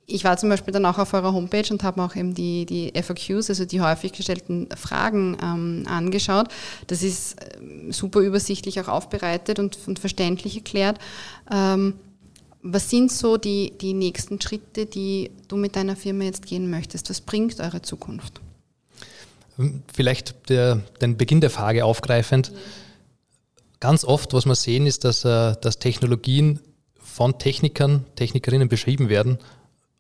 ich 0.05 0.23
war 0.23 0.37
zum 0.37 0.49
Beispiel 0.49 0.73
dann 0.73 0.85
auch 0.85 0.97
auf 0.97 1.13
eurer 1.13 1.33
Homepage 1.33 1.71
und 1.71 1.83
habe 1.83 2.03
auch 2.03 2.15
eben 2.15 2.33
die, 2.33 2.65
die 2.65 2.91
FAQs, 3.01 3.49
also 3.49 3.65
die 3.65 3.81
häufig 3.81 4.11
gestellten 4.11 4.67
Fragen 4.75 5.37
ähm, 5.41 5.83
angeschaut. 5.87 6.47
Das 6.87 7.03
ist 7.03 7.37
ähm, 7.57 7.91
super 7.91 8.19
übersichtlich 8.19 8.81
auch 8.81 8.89
aufbereitet 8.89 9.59
und, 9.59 9.77
und 9.87 9.99
verständlich 9.99 10.57
erklärt. 10.57 10.99
Ähm, 11.51 11.93
was 12.61 12.89
sind 12.89 13.11
so 13.11 13.37
die, 13.37 13.73
die 13.79 13.93
nächsten 13.93 14.39
Schritte, 14.41 14.85
die 14.85 15.31
du 15.47 15.55
mit 15.55 15.75
deiner 15.75 15.95
Firma 15.95 16.25
jetzt 16.25 16.45
gehen 16.45 16.69
möchtest? 16.69 17.09
Was 17.09 17.21
bringt 17.21 17.59
eure 17.59 17.81
Zukunft? 17.81 18.41
Vielleicht 19.93 20.49
der, 20.49 20.81
den 21.01 21.15
Beginn 21.15 21.39
der 21.39 21.49
Frage 21.49 21.85
aufgreifend. 21.85 22.51
Ganz 23.79 24.03
oft, 24.03 24.33
was 24.33 24.45
wir 24.45 24.55
sehen, 24.55 24.85
ist, 24.85 25.05
dass, 25.05 25.23
äh, 25.23 25.55
dass 25.61 25.79
Technologien 25.79 26.59
von 26.97 27.37
Technikern, 27.37 28.05
Technikerinnen 28.15 28.67
beschrieben 28.67 29.07
werden 29.07 29.37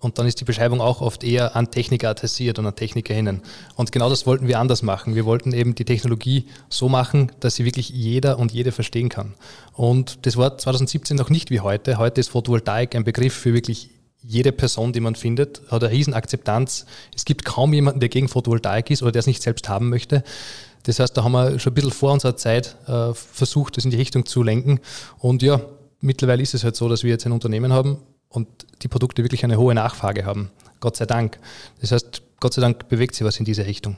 und 0.03 0.19
dann 0.19 0.27
ist 0.27 0.39
die 0.39 0.45
Beschreibung 0.45 0.81
auch 0.81 1.01
oft 1.01 1.23
eher 1.23 1.55
an 1.55 1.71
Techniker 1.71 2.09
adressiert 2.09 2.59
und 2.59 2.65
an 2.65 2.75
TechnikerInnen. 2.75 3.41
Und 3.75 3.91
genau 3.91 4.09
das 4.09 4.25
wollten 4.25 4.47
wir 4.47 4.59
anders 4.59 4.83
machen. 4.83 5.15
Wir 5.15 5.25
wollten 5.25 5.53
eben 5.53 5.75
die 5.75 5.85
Technologie 5.85 6.47
so 6.69 6.89
machen, 6.89 7.31
dass 7.39 7.55
sie 7.55 7.65
wirklich 7.65 7.89
jeder 7.89 8.37
und 8.37 8.51
jede 8.51 8.71
verstehen 8.71 9.09
kann. 9.09 9.33
Und 9.73 10.25
das 10.25 10.35
war 10.35 10.57
2017 10.57 11.15
noch 11.15 11.29
nicht 11.29 11.51
wie 11.51 11.61
heute. 11.61 11.97
Heute 11.97 12.21
ist 12.21 12.29
Photovoltaik 12.29 12.95
ein 12.95 13.03
Begriff 13.03 13.33
für 13.33 13.53
wirklich 13.53 13.89
jede 14.21 14.51
Person, 14.51 14.93
die 14.93 15.01
man 15.01 15.15
findet, 15.15 15.61
hat 15.69 15.83
eine 15.83 15.91
riesen 15.91 16.13
Akzeptanz. 16.13 16.85
Es 17.15 17.25
gibt 17.25 17.45
kaum 17.45 17.73
jemanden, 17.73 17.99
der 17.99 18.09
gegen 18.09 18.29
Photovoltaik 18.29 18.89
ist 18.89 19.03
oder 19.03 19.11
der 19.11 19.19
es 19.21 19.27
nicht 19.27 19.41
selbst 19.41 19.67
haben 19.69 19.89
möchte. 19.89 20.23
Das 20.83 20.99
heißt, 20.99 21.15
da 21.15 21.23
haben 21.23 21.31
wir 21.31 21.59
schon 21.59 21.71
ein 21.71 21.75
bisschen 21.75 21.91
vor 21.91 22.11
unserer 22.11 22.35
Zeit 22.35 22.75
äh, 22.87 23.13
versucht, 23.13 23.77
das 23.77 23.85
in 23.85 23.91
die 23.91 23.97
Richtung 23.97 24.25
zu 24.25 24.43
lenken. 24.43 24.79
Und 25.17 25.41
ja, 25.41 25.61
mittlerweile 26.01 26.41
ist 26.41 26.53
es 26.53 26.63
halt 26.63 26.75
so, 26.75 26.89
dass 26.89 27.03
wir 27.03 27.09
jetzt 27.09 27.25
ein 27.25 27.31
Unternehmen 27.31 27.71
haben, 27.71 27.99
und 28.33 28.47
die 28.81 28.89
Produkte 28.89 29.23
wirklich 29.23 29.43
eine 29.45 29.57
hohe 29.57 29.73
Nachfrage 29.73 30.25
haben. 30.25 30.51
Gott 30.81 30.97
sei 30.97 31.05
Dank. 31.05 31.39
Das 31.79 31.93
heißt, 31.93 32.21
Gott 32.41 32.53
sei 32.53 32.61
Dank 32.61 32.89
bewegt 32.89 33.15
sich 33.15 33.25
was 33.25 33.37
in 33.37 33.45
diese 33.45 33.65
Richtung. 33.65 33.95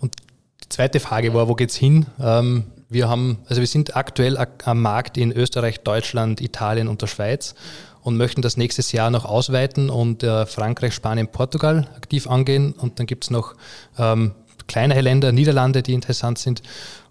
Und 0.00 0.14
die 0.62 0.68
zweite 0.68 1.00
Frage 1.00 1.32
war, 1.32 1.48
wo 1.48 1.54
geht 1.54 1.70
es 1.70 1.76
hin? 1.76 2.06
Ähm, 2.20 2.64
wir 2.90 3.08
haben, 3.08 3.38
also 3.48 3.60
wir 3.60 3.66
sind 3.66 3.96
aktuell 3.96 4.36
am 4.64 4.82
Markt 4.82 5.16
in 5.16 5.32
Österreich, 5.32 5.80
Deutschland, 5.80 6.40
Italien 6.40 6.88
und 6.88 7.00
der 7.00 7.06
Schweiz 7.06 7.54
und 8.02 8.16
möchten 8.16 8.42
das 8.42 8.56
nächstes 8.56 8.92
Jahr 8.92 9.10
noch 9.10 9.24
ausweiten 9.24 9.90
und 9.90 10.22
äh, 10.22 10.46
Frankreich, 10.46 10.94
Spanien, 10.94 11.28
Portugal 11.28 11.88
aktiv 11.96 12.26
angehen. 12.26 12.72
Und 12.72 12.98
dann 12.98 13.06
gibt 13.06 13.24
es 13.24 13.30
noch 13.30 13.54
ähm, 13.98 14.32
kleinere 14.66 15.00
Länder, 15.00 15.32
Niederlande, 15.32 15.82
die 15.82 15.94
interessant 15.94 16.38
sind. 16.38 16.62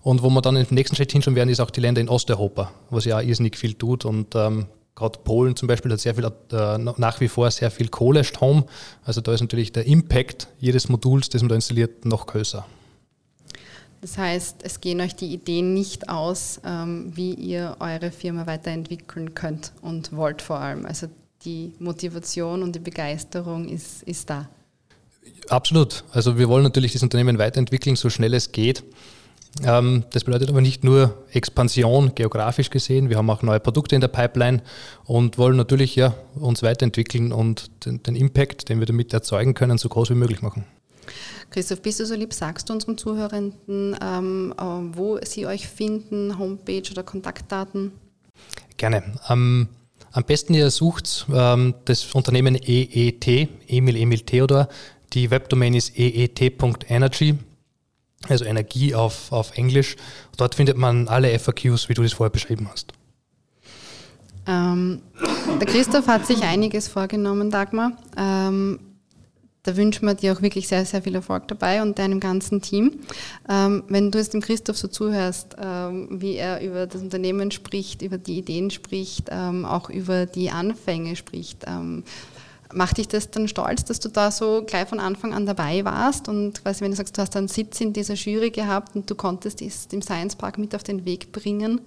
Und 0.02 0.24
wo 0.24 0.30
wir 0.30 0.42
dann 0.42 0.56
im 0.56 0.66
nächsten 0.70 0.96
Schritt 0.96 1.12
hinschauen 1.12 1.36
werden, 1.36 1.50
ist 1.50 1.60
auch 1.60 1.72
die 1.72 1.82
Länder 1.82 2.02
in 2.02 2.10
Osteuropa, 2.10 2.72
was 2.90 3.06
ja 3.06 3.20
irrsinnig 3.20 3.58
viel 3.58 3.74
tut. 3.74 4.06
Und 4.06 4.36
ähm, 4.36 4.68
gerade 4.98 5.20
Polen 5.20 5.56
zum 5.56 5.68
Beispiel 5.68 5.92
hat 5.92 6.00
sehr 6.00 6.16
viel, 6.16 6.26
äh, 6.26 6.78
nach 6.78 7.22
wie 7.22 7.28
vor 7.28 7.50
sehr 7.52 7.72
viel 7.72 7.88
Kohlestrom. 7.88 8.66
Also 9.06 9.22
da 9.22 9.32
ist 9.32 9.42
natürlich 9.42 9.72
der 9.72 9.86
Impact 9.86 10.48
jedes 10.60 10.90
Moduls, 10.90 11.30
das 11.30 11.42
man 11.42 11.50
da 11.50 11.56
installiert, 11.56 12.04
noch 12.04 12.26
größer. 12.26 12.66
Das 14.02 14.18
heißt, 14.18 14.58
es 14.64 14.82
gehen 14.82 15.00
euch 15.02 15.16
die 15.16 15.34
Ideen 15.34 15.74
nicht 15.74 16.10
aus, 16.10 16.60
ähm, 16.66 17.12
wie 17.16 17.34
ihr 17.34 17.78
eure 17.80 18.12
Firma 18.12 18.48
weiterentwickeln 18.48 19.34
könnt 19.34 19.72
und 19.82 20.16
wollt 20.16 20.42
vor 20.42 20.60
allem. 20.60 20.86
Also 20.86 21.08
die 21.46 21.74
Motivation 21.80 22.64
und 22.64 22.76
die 22.76 22.80
Begeisterung 22.80 23.68
ist, 23.70 24.04
ist 24.04 24.30
da. 24.30 24.50
Absolut. 25.50 26.04
Also 26.12 26.38
wir 26.38 26.50
wollen 26.50 26.64
natürlich 26.64 26.94
das 26.94 27.04
Unternehmen 27.04 27.38
weiterentwickeln, 27.38 27.96
so 27.96 28.10
schnell 28.10 28.34
es 28.34 28.52
geht. 28.52 28.84
Ähm, 29.64 30.04
das 30.12 30.24
bedeutet 30.24 30.50
aber 30.50 30.62
nicht 30.62 30.84
nur 30.84 31.24
Expansion 31.32 32.14
geografisch 32.16 32.70
gesehen, 32.70 33.10
wir 33.10 33.18
haben 33.18 33.30
auch 33.30 33.42
neue 33.42 33.60
Produkte 33.60 33.96
in 33.96 34.02
der 34.02 34.08
Pipeline 34.08 34.62
und 35.06 35.38
wollen 35.38 35.58
natürlich 35.58 35.96
ja, 35.96 36.14
uns 36.36 36.64
weiterentwickeln 36.64 37.32
und 37.32 37.86
den, 37.86 38.04
den 38.04 38.16
Impact, 38.16 38.70
den 38.70 38.80
wir 38.80 38.86
damit 38.86 39.14
erzeugen 39.14 39.54
können, 39.54 39.78
so 39.78 39.90
groß 39.90 40.12
wie 40.12 40.16
möglich 40.16 40.42
machen. 40.42 40.66
Christoph, 41.50 41.82
bist 41.82 42.00
du 42.00 42.06
so 42.06 42.16
lieb, 42.16 42.34
sagst 42.34 42.70
du 42.70 42.74
unseren 42.74 42.98
Zuhörenden, 42.98 43.96
ähm, 44.02 44.54
äh, 44.58 44.64
wo 44.64 45.18
sie 45.24 45.48
euch 45.48 45.68
finden, 45.68 46.38
Homepage 46.38 46.84
oder 46.92 47.04
Kontaktdaten? 47.04 47.94
Gerne. 48.76 49.04
Ähm, 49.30 49.70
am 50.12 50.24
besten 50.24 50.54
ihr 50.54 50.70
sucht 50.70 51.26
ähm, 51.34 51.74
das 51.86 52.14
Unternehmen 52.14 52.56
EET, 52.56 53.50
Emil 53.68 53.96
Emil 53.96 54.20
Theodor. 54.20 54.68
Die 55.14 55.32
Webdomain 55.32 55.74
ist 55.74 55.98
eet.energy 55.98 57.38
also 58.28 58.46
Energie 58.46 58.96
auf, 58.96 59.32
auf 59.32 59.58
Englisch. 59.58 59.96
Dort 60.38 60.56
findet 60.56 60.78
man 60.78 61.08
alle 61.08 61.38
FAQs, 61.38 61.90
wie 61.90 61.94
du 61.94 62.04
das 62.04 62.14
vorher 62.14 62.32
beschrieben 62.32 62.68
hast. 62.72 62.94
Ähm, 64.48 65.02
der 65.60 65.68
Christoph 65.68 66.08
hat 66.08 66.26
sich 66.26 66.44
einiges 66.44 66.88
vorgenommen, 66.88 67.52
Dagmar. 67.52 67.92
Ähm, 68.18 68.80
da 69.68 69.76
wünschen 69.76 70.06
wir 70.06 70.14
dir 70.14 70.32
auch 70.32 70.42
wirklich 70.42 70.70
sehr, 70.70 70.86
sehr 70.86 71.02
viel 71.02 71.16
Erfolg 71.16 71.50
dabei 71.50 71.82
und 71.82 72.00
deinem 72.00 72.22
ganzen 72.22 72.62
Team. 72.62 73.00
Ähm, 73.50 73.84
wenn 73.90 74.12
du 74.12 74.18
jetzt 74.18 74.34
dem 74.34 74.40
Christoph 74.40 74.78
so 74.78 74.88
zuhörst, 74.88 75.58
ähm, 75.62 76.08
wie 76.10 76.36
er 76.36 76.62
über 76.62 76.88
das 76.88 77.02
Unternehmen 77.02 77.52
spricht, 77.52 78.02
über 78.02 78.18
die 78.18 78.38
Ideen 78.38 78.72
spricht, 78.72 79.28
ähm, 79.30 79.66
auch 79.66 79.90
über 79.90 80.26
die 80.26 80.52
Anfänge 80.52 81.18
spricht, 81.18 81.66
ähm, 81.68 82.06
Macht 82.74 82.98
dich 82.98 83.08
das 83.08 83.32
dann 83.32 83.48
stolz, 83.48 83.86
dass 83.86 84.00
du 84.00 84.10
da 84.10 84.32
so 84.32 84.64
gleich 84.66 84.88
von 84.88 85.00
Anfang 85.00 85.34
an 85.34 85.46
dabei 85.46 85.86
warst 85.86 86.28
und 86.28 86.64
quasi, 86.64 86.82
wenn 86.82 86.92
du 86.92 86.98
sagst, 86.98 87.18
du 87.18 87.22
hast 87.22 87.36
einen 87.36 87.48
Sitz 87.48 87.80
in 87.82 87.94
dieser 87.94 88.16
Jury 88.16 88.52
gehabt 88.52 88.96
und 88.96 89.10
du 89.10 89.16
konntest 89.16 89.62
es 89.62 89.88
dem 89.88 90.02
Science 90.02 90.36
Park 90.36 90.58
mit 90.58 90.76
auf 90.76 90.84
den 90.84 91.06
Weg 91.06 91.32
bringen? 91.32 91.82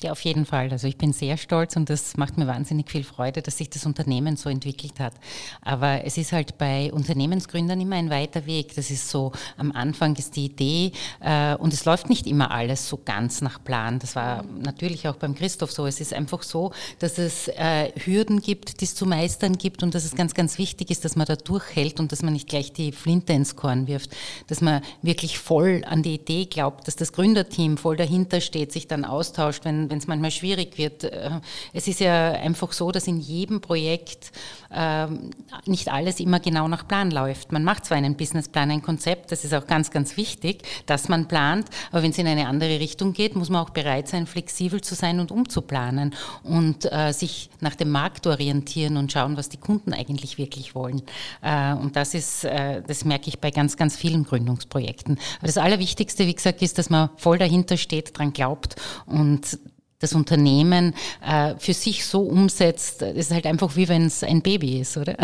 Ja, 0.00 0.12
auf 0.12 0.20
jeden 0.20 0.46
Fall. 0.46 0.70
Also 0.70 0.86
ich 0.86 0.96
bin 0.96 1.12
sehr 1.12 1.36
stolz 1.36 1.74
und 1.74 1.90
das 1.90 2.16
macht 2.16 2.38
mir 2.38 2.46
wahnsinnig 2.46 2.88
viel 2.88 3.02
Freude, 3.02 3.42
dass 3.42 3.58
sich 3.58 3.68
das 3.68 3.84
Unternehmen 3.84 4.36
so 4.36 4.48
entwickelt 4.48 5.00
hat. 5.00 5.12
Aber 5.60 6.04
es 6.04 6.16
ist 6.16 6.30
halt 6.30 6.56
bei 6.56 6.92
Unternehmensgründern 6.92 7.80
immer 7.80 7.96
ein 7.96 8.08
weiter 8.08 8.46
Weg. 8.46 8.76
Das 8.76 8.92
ist 8.92 9.10
so, 9.10 9.32
am 9.56 9.72
Anfang 9.72 10.14
ist 10.14 10.36
die 10.36 10.44
Idee 10.44 10.92
äh, 11.18 11.56
und 11.56 11.72
es 11.72 11.84
läuft 11.84 12.08
nicht 12.10 12.28
immer 12.28 12.52
alles 12.52 12.88
so 12.88 13.00
ganz 13.04 13.40
nach 13.40 13.64
Plan. 13.64 13.98
Das 13.98 14.14
war 14.14 14.44
natürlich 14.44 15.08
auch 15.08 15.16
beim 15.16 15.34
Christoph 15.34 15.72
so. 15.72 15.84
Es 15.84 16.00
ist 16.00 16.14
einfach 16.14 16.44
so, 16.44 16.70
dass 17.00 17.18
es 17.18 17.48
äh, 17.48 17.90
Hürden 17.98 18.40
gibt, 18.40 18.80
die 18.80 18.84
es 18.84 18.94
zu 18.94 19.04
meistern 19.04 19.58
gibt 19.58 19.82
und 19.82 19.96
dass 19.96 20.04
es 20.04 20.14
ganz, 20.14 20.32
ganz 20.32 20.58
wichtig 20.58 20.92
ist, 20.92 21.04
dass 21.04 21.16
man 21.16 21.26
da 21.26 21.34
durchhält 21.34 21.98
und 21.98 22.12
dass 22.12 22.22
man 22.22 22.34
nicht 22.34 22.48
gleich 22.48 22.72
die 22.72 22.92
Flinte 22.92 23.32
ins 23.32 23.56
Korn 23.56 23.88
wirft. 23.88 24.14
Dass 24.46 24.60
man 24.60 24.80
wirklich 25.02 25.40
voll 25.40 25.82
an 25.84 26.04
die 26.04 26.14
Idee 26.14 26.44
glaubt, 26.44 26.86
dass 26.86 26.94
das 26.94 27.12
Gründerteam 27.12 27.76
voll 27.76 27.96
dahinter 27.96 28.40
steht, 28.40 28.70
sich 28.70 28.86
dann 28.86 29.04
austauscht, 29.04 29.64
wenn 29.64 29.87
wenn 29.90 29.98
es 29.98 30.06
manchmal 30.06 30.30
schwierig 30.30 30.78
wird. 30.78 31.04
Äh, 31.04 31.40
es 31.72 31.88
ist 31.88 32.00
ja 32.00 32.32
einfach 32.32 32.72
so, 32.72 32.92
dass 32.92 33.06
in 33.06 33.18
jedem 33.18 33.60
Projekt 33.60 34.32
ähm, 34.72 35.30
nicht 35.66 35.90
alles 35.90 36.20
immer 36.20 36.40
genau 36.40 36.68
nach 36.68 36.86
Plan 36.86 37.10
läuft. 37.10 37.52
Man 37.52 37.64
macht 37.64 37.84
zwar 37.86 37.96
einen 37.96 38.16
Businessplan, 38.16 38.70
ein 38.70 38.82
Konzept, 38.82 39.32
das 39.32 39.44
ist 39.44 39.54
auch 39.54 39.66
ganz, 39.66 39.90
ganz 39.90 40.16
wichtig, 40.16 40.62
dass 40.86 41.08
man 41.08 41.28
plant, 41.28 41.68
aber 41.90 42.02
wenn 42.02 42.10
es 42.10 42.18
in 42.18 42.26
eine 42.26 42.48
andere 42.48 42.80
Richtung 42.80 43.12
geht, 43.12 43.34
muss 43.34 43.48
man 43.48 43.64
auch 43.64 43.70
bereit 43.70 44.08
sein, 44.08 44.26
flexibel 44.26 44.80
zu 44.80 44.94
sein 44.94 45.20
und 45.20 45.30
umzuplanen 45.30 46.14
und 46.42 46.90
äh, 46.92 47.12
sich 47.12 47.50
nach 47.60 47.74
dem 47.74 47.90
Markt 47.90 48.26
orientieren 48.26 48.96
und 48.96 49.12
schauen, 49.12 49.36
was 49.36 49.48
die 49.48 49.56
Kunden 49.56 49.92
eigentlich 49.92 50.38
wirklich 50.38 50.74
wollen. 50.74 51.02
Äh, 51.42 51.72
und 51.74 51.96
das 51.96 52.14
ist, 52.14 52.44
das 52.44 53.04
merke 53.04 53.28
ich 53.28 53.38
bei 53.38 53.50
ganz, 53.50 53.76
ganz 53.76 53.96
vielen 53.96 54.24
Gründungsprojekten. 54.24 55.18
Aber 55.38 55.46
das 55.46 55.58
Allerwichtigste, 55.58 56.26
wie 56.26 56.34
gesagt, 56.34 56.62
ist, 56.62 56.78
dass 56.78 56.90
man 56.90 57.10
voll 57.16 57.38
dahinter 57.38 57.76
steht, 57.76 58.16
dran 58.16 58.32
glaubt 58.32 58.76
und 59.06 59.58
das 59.98 60.12
Unternehmen 60.12 60.94
äh, 61.26 61.54
für 61.58 61.74
sich 61.74 62.04
so 62.04 62.20
umsetzt, 62.20 63.02
das 63.02 63.14
ist 63.14 63.30
halt 63.32 63.46
einfach 63.46 63.76
wie 63.76 63.88
wenn 63.88 64.06
es 64.06 64.22
ein 64.22 64.42
Baby 64.42 64.80
ist, 64.80 64.96
oder? 64.96 65.16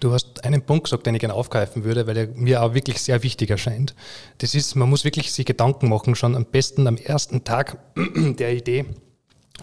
Du 0.00 0.12
hast 0.12 0.44
einen 0.44 0.62
Punkt 0.62 0.84
gesagt, 0.84 1.06
den 1.06 1.16
ich 1.16 1.20
gerne 1.20 1.34
aufgreifen 1.34 1.82
würde, 1.82 2.06
weil 2.06 2.16
er 2.16 2.28
mir 2.28 2.62
auch 2.62 2.72
wirklich 2.72 3.02
sehr 3.02 3.22
wichtig 3.24 3.50
erscheint. 3.50 3.96
Das 4.38 4.54
ist, 4.54 4.76
man 4.76 4.88
muss 4.88 5.04
wirklich 5.04 5.32
sich 5.32 5.44
Gedanken 5.44 5.88
machen, 5.88 6.14
schon 6.14 6.36
am 6.36 6.44
besten 6.44 6.86
am 6.86 6.96
ersten 6.96 7.42
Tag 7.42 7.78
der 8.16 8.54
Idee. 8.54 8.84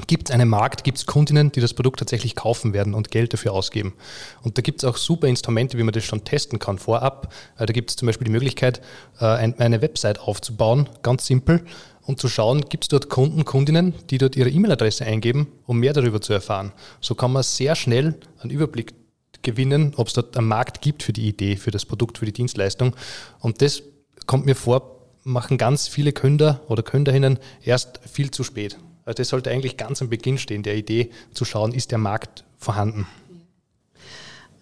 Gibt 0.07 0.27
es 0.27 0.35
einen 0.35 0.49
Markt, 0.49 0.83
gibt 0.83 0.97
es 0.97 1.05
Kundinnen, 1.05 1.53
die 1.53 1.61
das 1.61 1.73
Produkt 1.73 1.99
tatsächlich 1.99 2.35
kaufen 2.35 2.73
werden 2.73 2.93
und 2.93 3.11
Geld 3.11 3.31
dafür 3.31 3.53
ausgeben? 3.53 3.93
Und 4.41 4.57
da 4.57 4.61
gibt 4.61 4.83
es 4.83 4.89
auch 4.89 4.97
super 4.97 5.27
Instrumente, 5.29 5.77
wie 5.77 5.83
man 5.83 5.93
das 5.93 6.03
schon 6.03 6.25
testen 6.25 6.59
kann 6.59 6.79
vorab. 6.79 7.33
Äh, 7.57 7.65
da 7.65 7.71
gibt 7.71 7.91
es 7.91 7.95
zum 7.95 8.07
Beispiel 8.07 8.25
die 8.25 8.31
Möglichkeit, 8.31 8.81
äh, 9.21 9.25
eine 9.25 9.81
Website 9.81 10.19
aufzubauen, 10.19 10.89
ganz 11.01 11.25
simpel 11.25 11.63
und 12.05 12.19
zu 12.19 12.29
schauen, 12.29 12.61
gibt 12.69 12.85
es 12.85 12.87
dort 12.89 13.09
Kunden, 13.09 13.45
Kundinnen, 13.45 13.93
die 14.09 14.17
dort 14.17 14.35
ihre 14.35 14.49
E-Mail-Adresse 14.49 15.05
eingeben, 15.05 15.47
um 15.65 15.79
mehr 15.79 15.93
darüber 15.93 16.21
zu 16.21 16.33
erfahren. 16.33 16.71
So 17.01 17.15
kann 17.15 17.31
man 17.31 17.43
sehr 17.43 17.75
schnell 17.75 18.15
einen 18.39 18.51
Überblick 18.51 18.93
gewinnen, 19.41 19.93
ob 19.95 20.07
es 20.07 20.13
dort 20.13 20.37
einen 20.37 20.47
Markt 20.47 20.81
gibt 20.81 21.03
für 21.03 21.13
die 21.13 21.27
Idee, 21.27 21.55
für 21.55 21.71
das 21.71 21.85
Produkt, 21.85 22.17
für 22.17 22.25
die 22.25 22.33
Dienstleistung. 22.33 22.95
Und 23.39 23.61
das 23.61 23.83
kommt 24.25 24.45
mir 24.45 24.55
vor, 24.55 24.95
machen 25.23 25.57
ganz 25.57 25.87
viele 25.87 26.11
Künder 26.11 26.61
oder 26.67 26.83
Künderinnen 26.83 27.39
erst 27.63 27.99
viel 28.07 28.31
zu 28.31 28.43
spät. 28.43 28.77
Also 29.05 29.17
das 29.17 29.29
sollte 29.29 29.51
eigentlich 29.51 29.77
ganz 29.77 30.01
am 30.01 30.09
Beginn 30.09 30.37
stehen, 30.37 30.63
der 30.63 30.75
Idee 30.75 31.11
zu 31.33 31.45
schauen, 31.45 31.73
ist 31.73 31.91
der 31.91 31.99
Markt 31.99 32.43
vorhanden. 32.57 33.07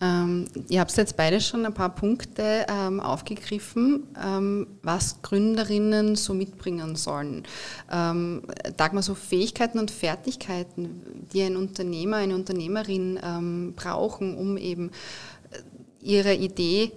Ähm, 0.03 0.47
ihr 0.67 0.81
habt 0.81 0.95
jetzt 0.97 1.15
beide 1.15 1.39
schon 1.39 1.65
ein 1.65 1.73
paar 1.73 1.95
Punkte 1.95 2.65
ähm, 2.67 2.99
aufgegriffen, 2.99 4.07
ähm, 4.21 4.67
was 4.81 5.21
Gründerinnen 5.21 6.15
so 6.15 6.33
mitbringen 6.33 6.97
sollen. 6.97 7.43
Ähm, 7.89 8.41
Dagmar, 8.75 9.01
so 9.01 9.15
Fähigkeiten 9.15 9.79
und 9.79 9.91
Fertigkeiten, 9.91 11.01
die 11.31 11.41
ein 11.43 11.55
Unternehmer, 11.55 12.17
eine 12.17 12.35
Unternehmerin 12.35 13.17
ähm, 13.23 13.73
brauchen, 13.77 14.35
um 14.35 14.57
eben 14.57 14.89
äh, 15.51 16.05
ihre 16.05 16.33
Idee 16.33 16.91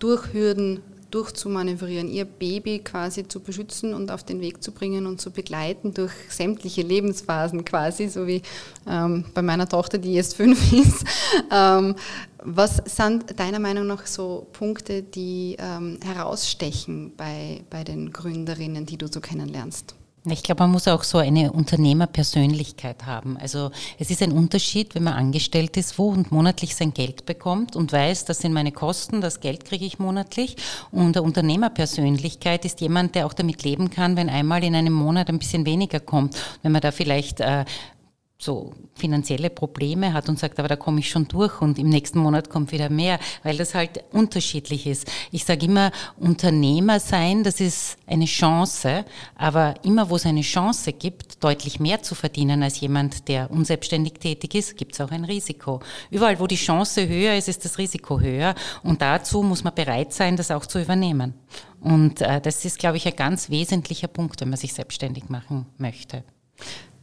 durch 0.00 0.32
Hürden 0.32 0.82
durchzumanövrieren, 1.10 2.08
ihr 2.08 2.24
Baby 2.24 2.80
quasi 2.80 3.26
zu 3.26 3.40
beschützen 3.40 3.94
und 3.94 4.10
auf 4.10 4.24
den 4.24 4.40
Weg 4.40 4.62
zu 4.62 4.72
bringen 4.72 5.06
und 5.06 5.20
zu 5.20 5.30
begleiten 5.30 5.94
durch 5.94 6.12
sämtliche 6.28 6.82
Lebensphasen 6.82 7.64
quasi, 7.64 8.08
so 8.08 8.26
wie 8.26 8.42
ähm, 8.86 9.24
bei 9.34 9.42
meiner 9.42 9.68
Tochter, 9.68 9.98
die 9.98 10.14
jetzt 10.14 10.36
fünf 10.36 10.72
ist. 10.72 11.04
Ähm, 11.50 11.94
was 12.42 12.82
sind 12.84 13.38
deiner 13.38 13.58
Meinung 13.58 13.86
nach 13.86 14.06
so 14.06 14.46
Punkte, 14.52 15.02
die 15.02 15.56
ähm, 15.58 15.98
herausstechen 16.04 17.12
bei, 17.16 17.64
bei 17.70 17.84
den 17.84 18.12
Gründerinnen, 18.12 18.86
die 18.86 18.96
du 18.96 19.06
so 19.08 19.20
kennenlernst? 19.20 19.94
Ich 20.24 20.42
glaube, 20.42 20.64
man 20.64 20.72
muss 20.72 20.88
auch 20.88 21.04
so 21.04 21.18
eine 21.18 21.52
Unternehmerpersönlichkeit 21.52 23.06
haben. 23.06 23.38
Also 23.38 23.70
es 23.98 24.10
ist 24.10 24.22
ein 24.22 24.32
Unterschied, 24.32 24.94
wenn 24.94 25.04
man 25.04 25.14
angestellt 25.14 25.76
ist, 25.76 25.98
wo 25.98 26.08
und 26.08 26.32
monatlich 26.32 26.74
sein 26.74 26.92
Geld 26.92 27.24
bekommt 27.24 27.76
und 27.76 27.92
weiß, 27.92 28.24
das 28.24 28.38
sind 28.38 28.52
meine 28.52 28.72
Kosten, 28.72 29.20
das 29.20 29.40
Geld 29.40 29.64
kriege 29.64 29.84
ich 29.84 29.98
monatlich. 29.98 30.56
Und 30.90 31.16
eine 31.16 31.22
Unternehmerpersönlichkeit 31.22 32.64
ist 32.64 32.80
jemand, 32.80 33.14
der 33.14 33.26
auch 33.26 33.32
damit 33.32 33.62
leben 33.62 33.90
kann, 33.90 34.16
wenn 34.16 34.28
einmal 34.28 34.64
in 34.64 34.74
einem 34.74 34.92
Monat 34.92 35.28
ein 35.28 35.38
bisschen 35.38 35.64
weniger 35.64 36.00
kommt. 36.00 36.36
Wenn 36.62 36.72
man 36.72 36.80
da 36.80 36.90
vielleicht 36.90 37.40
äh, 37.40 37.64
so 38.40 38.72
finanzielle 38.94 39.50
Probleme 39.50 40.12
hat 40.12 40.28
und 40.28 40.38
sagt, 40.38 40.60
aber 40.60 40.68
da 40.68 40.76
komme 40.76 41.00
ich 41.00 41.10
schon 41.10 41.26
durch 41.26 41.60
und 41.60 41.76
im 41.76 41.88
nächsten 41.88 42.20
Monat 42.20 42.50
kommt 42.50 42.70
wieder 42.70 42.88
mehr, 42.88 43.18
weil 43.42 43.56
das 43.56 43.74
halt 43.74 44.04
unterschiedlich 44.12 44.86
ist. 44.86 45.10
Ich 45.32 45.44
sage 45.44 45.66
immer, 45.66 45.90
Unternehmer 46.16 47.00
sein, 47.00 47.42
das 47.42 47.60
ist 47.60 47.96
eine 48.06 48.26
Chance, 48.26 49.04
aber 49.34 49.74
immer 49.82 50.08
wo 50.08 50.14
es 50.14 50.24
eine 50.24 50.42
Chance 50.42 50.92
gibt, 50.92 51.42
deutlich 51.42 51.80
mehr 51.80 52.00
zu 52.02 52.14
verdienen 52.14 52.62
als 52.62 52.78
jemand, 52.78 53.26
der 53.26 53.50
unselbstständig 53.50 54.14
tätig 54.14 54.54
ist, 54.54 54.76
gibt 54.76 54.92
es 54.94 55.00
auch 55.00 55.10
ein 55.10 55.24
Risiko. 55.24 55.80
Überall, 56.12 56.38
wo 56.38 56.46
die 56.46 56.54
Chance 56.54 57.08
höher 57.08 57.34
ist, 57.34 57.48
ist 57.48 57.64
das 57.64 57.76
Risiko 57.76 58.20
höher 58.20 58.54
und 58.84 59.02
dazu 59.02 59.42
muss 59.42 59.64
man 59.64 59.74
bereit 59.74 60.12
sein, 60.12 60.36
das 60.36 60.52
auch 60.52 60.64
zu 60.64 60.80
übernehmen. 60.80 61.34
Und 61.80 62.20
äh, 62.20 62.40
das 62.40 62.64
ist, 62.64 62.78
glaube 62.78 62.98
ich, 62.98 63.06
ein 63.08 63.16
ganz 63.16 63.50
wesentlicher 63.50 64.08
Punkt, 64.08 64.40
wenn 64.40 64.50
man 64.50 64.58
sich 64.58 64.74
selbstständig 64.74 65.28
machen 65.28 65.66
möchte. 65.76 66.22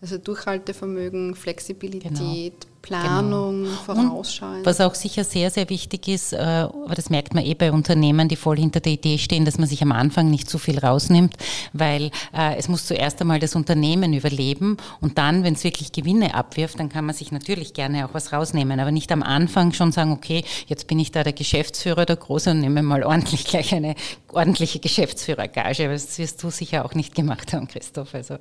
Also 0.05 0.19
Durchhaltevermögen, 0.19 1.33
Flexibilität, 1.33 2.13
genau. 2.13 2.75
Planung, 2.83 3.63
genau. 3.63 3.75
Vorausschauen. 3.77 4.63
was 4.63 4.79
auch 4.79 4.93
sicher 4.93 5.24
sehr, 5.24 5.50
sehr 5.50 5.67
wichtig 5.71 6.07
ist, 6.07 6.31
äh, 6.31 6.38
aber 6.38 6.93
das 6.93 7.09
merkt 7.09 7.33
man 7.33 7.43
eh 7.43 7.55
bei 7.55 7.71
Unternehmen, 7.71 8.27
die 8.27 8.35
voll 8.35 8.57
hinter 8.57 8.81
der 8.81 8.91
Idee 8.91 9.17
stehen, 9.17 9.45
dass 9.45 9.57
man 9.57 9.67
sich 9.67 9.81
am 9.81 9.91
Anfang 9.91 10.29
nicht 10.29 10.47
zu 10.47 10.59
viel 10.59 10.77
rausnimmt, 10.77 11.33
weil 11.74 12.12
äh, 12.38 12.55
es 12.55 12.67
muss 12.67 12.85
zuerst 12.85 13.19
einmal 13.19 13.39
das 13.39 13.55
Unternehmen 13.55 14.13
überleben 14.13 14.77
und 15.01 15.17
dann, 15.17 15.43
wenn 15.43 15.55
es 15.55 15.63
wirklich 15.63 15.91
Gewinne 15.91 16.35
abwirft, 16.35 16.79
dann 16.79 16.89
kann 16.89 17.07
man 17.07 17.15
sich 17.15 17.31
natürlich 17.31 17.74
gerne 17.74 18.05
auch 18.05 18.13
was 18.13 18.31
rausnehmen, 18.31 18.79
aber 18.79 18.91
nicht 18.91 19.12
am 19.12 19.24
Anfang 19.24 19.74
schon 19.74 19.91
sagen, 19.91 20.12
okay, 20.12 20.43
jetzt 20.67 20.85
bin 20.85 21.00
ich 21.00 21.12
da 21.12 21.24
der 21.24 21.33
Geschäftsführer, 21.33 22.05
der 22.05 22.17
Große 22.17 22.51
und 22.51 22.59
nehme 22.59 22.83
mal 22.83 23.03
ordentlich 23.03 23.45
gleich 23.45 23.74
eine 23.74 23.95
ordentliche 24.31 24.77
Geschäftsführergage, 24.77 25.89
das 25.89 26.19
wirst 26.19 26.43
du 26.43 26.51
sicher 26.51 26.85
auch 26.85 26.93
nicht 26.93 27.15
gemacht 27.15 27.53
haben, 27.53 27.67
Christoph. 27.67 28.13
Also. 28.13 28.38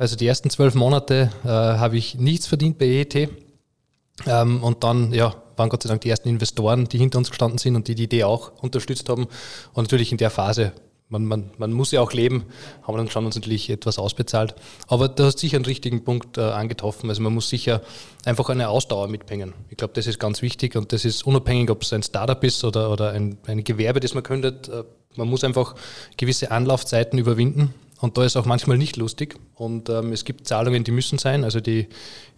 Also 0.00 0.16
die 0.16 0.26
ersten 0.26 0.48
zwölf 0.48 0.74
Monate 0.74 1.30
äh, 1.44 1.48
habe 1.48 1.98
ich 1.98 2.14
nichts 2.14 2.46
verdient 2.46 2.78
bei 2.78 2.86
EET. 2.86 3.28
Ähm, 4.26 4.64
und 4.64 4.82
dann, 4.82 5.12
ja, 5.12 5.34
waren 5.56 5.68
Gott 5.68 5.82
sei 5.82 5.90
Dank 5.90 6.00
die 6.00 6.08
ersten 6.08 6.30
Investoren, 6.30 6.86
die 6.86 6.96
hinter 6.96 7.18
uns 7.18 7.28
gestanden 7.28 7.58
sind 7.58 7.76
und 7.76 7.86
die 7.86 7.94
die 7.94 8.04
Idee 8.04 8.24
auch 8.24 8.50
unterstützt 8.62 9.10
haben. 9.10 9.26
Und 9.74 9.84
natürlich 9.84 10.10
in 10.10 10.16
der 10.16 10.30
Phase, 10.30 10.72
man, 11.10 11.26
man, 11.26 11.50
man 11.58 11.72
muss 11.72 11.92
ja 11.92 12.00
auch 12.00 12.14
leben, 12.14 12.46
haben 12.80 12.94
wir 12.94 12.96
dann 12.96 13.10
schon 13.10 13.26
uns 13.26 13.34
natürlich 13.34 13.68
etwas 13.68 13.98
ausbezahlt. 13.98 14.54
Aber 14.88 15.06
du 15.08 15.22
hast 15.24 15.38
sicher 15.38 15.56
einen 15.56 15.66
richtigen 15.66 16.02
Punkt 16.02 16.38
äh, 16.38 16.44
angetroffen. 16.44 17.10
Also 17.10 17.20
man 17.20 17.34
muss 17.34 17.50
sicher 17.50 17.82
einfach 18.24 18.48
eine 18.48 18.70
Ausdauer 18.70 19.06
mitbringen. 19.06 19.52
Ich 19.68 19.76
glaube, 19.76 19.92
das 19.92 20.06
ist 20.06 20.18
ganz 20.18 20.40
wichtig 20.40 20.76
und 20.76 20.94
das 20.94 21.04
ist 21.04 21.26
unabhängig, 21.26 21.68
ob 21.68 21.82
es 21.82 21.92
ein 21.92 22.02
Startup 22.02 22.42
ist 22.42 22.64
oder, 22.64 22.90
oder 22.90 23.10
ein, 23.10 23.36
ein 23.46 23.64
Gewerbe, 23.64 24.00
das 24.00 24.14
man 24.14 24.22
gründet. 24.22 24.66
Äh, 24.70 24.84
man 25.16 25.28
muss 25.28 25.44
einfach 25.44 25.74
gewisse 26.16 26.50
Anlaufzeiten 26.50 27.18
überwinden 27.18 27.74
und 28.00 28.16
da 28.16 28.24
ist 28.24 28.36
auch 28.36 28.46
manchmal 28.46 28.78
nicht 28.78 28.96
lustig. 28.96 29.38
Und 29.54 29.88
ähm, 29.88 30.12
es 30.12 30.24
gibt 30.24 30.46
Zahlungen, 30.46 30.84
die 30.84 30.90
müssen 30.90 31.18
sein. 31.18 31.44
Also 31.44 31.60
die, 31.60 31.88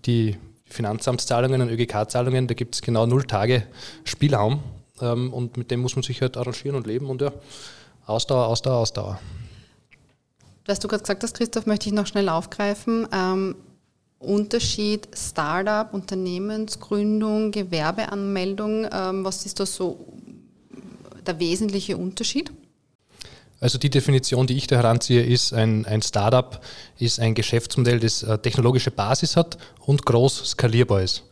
die 0.04 0.37
Finanzamtszahlungen 0.64 1.61
und 1.61 1.69
ÖGK-Zahlungen, 1.69 2.49
da 2.49 2.54
gibt 2.54 2.75
es 2.75 2.83
genau 2.83 3.07
null 3.07 3.25
Tage 3.25 3.64
Spielraum. 4.04 4.61
Ähm, 5.00 5.33
und 5.33 5.57
mit 5.57 5.71
dem 5.71 5.81
muss 5.81 5.95
man 5.95 6.02
sich 6.02 6.21
halt 6.21 6.37
arrangieren 6.37 6.76
und 6.76 6.87
leben. 6.87 7.09
Und 7.09 7.23
ja, 7.23 7.33
Ausdauer, 8.07 8.47
Ausdauer, 8.47 8.78
Ausdauer. 8.78 9.21
Was 10.66 10.81
du 10.81 10.88
gerade 10.88 11.02
gesagt 11.02 11.23
hast, 11.23 11.35
Christoph, 11.37 11.66
möchte 11.66 11.88
ich 11.88 11.95
noch 11.95 12.07
schnell 12.07 12.28
aufgreifen. 12.28 13.07
Ähm, 13.12 13.54
Unterschied 14.19 15.09
Startup, 15.14 15.92
Unternehmensgründung, 15.92 17.50
Gewerbeanmeldung. 17.50 18.87
Ähm, 18.92 19.25
was 19.25 19.47
ist 19.47 19.61
da 19.61 19.66
so 19.66 20.07
der 21.25 21.38
wesentliche 21.38 21.96
Unterschied? 21.96 22.53
Also 23.62 23.79
die 23.79 23.90
Definition, 23.90 24.48
die 24.48 24.57
ich 24.57 24.66
da 24.66 24.75
heranziehe, 24.75 25.22
ist 25.22 25.55
ein, 25.55 25.87
ein 25.87 26.03
Startup 26.03 26.61
ist 26.98 27.20
ein 27.20 27.35
Geschäftsmodell, 27.35 28.01
das 28.01 28.25
eine 28.25 28.42
technologische 28.42 28.90
Basis 28.90 29.37
hat 29.37 29.57
und 29.87 30.05
groß 30.05 30.51
skalierbar 30.51 31.01
ist. 31.01 31.22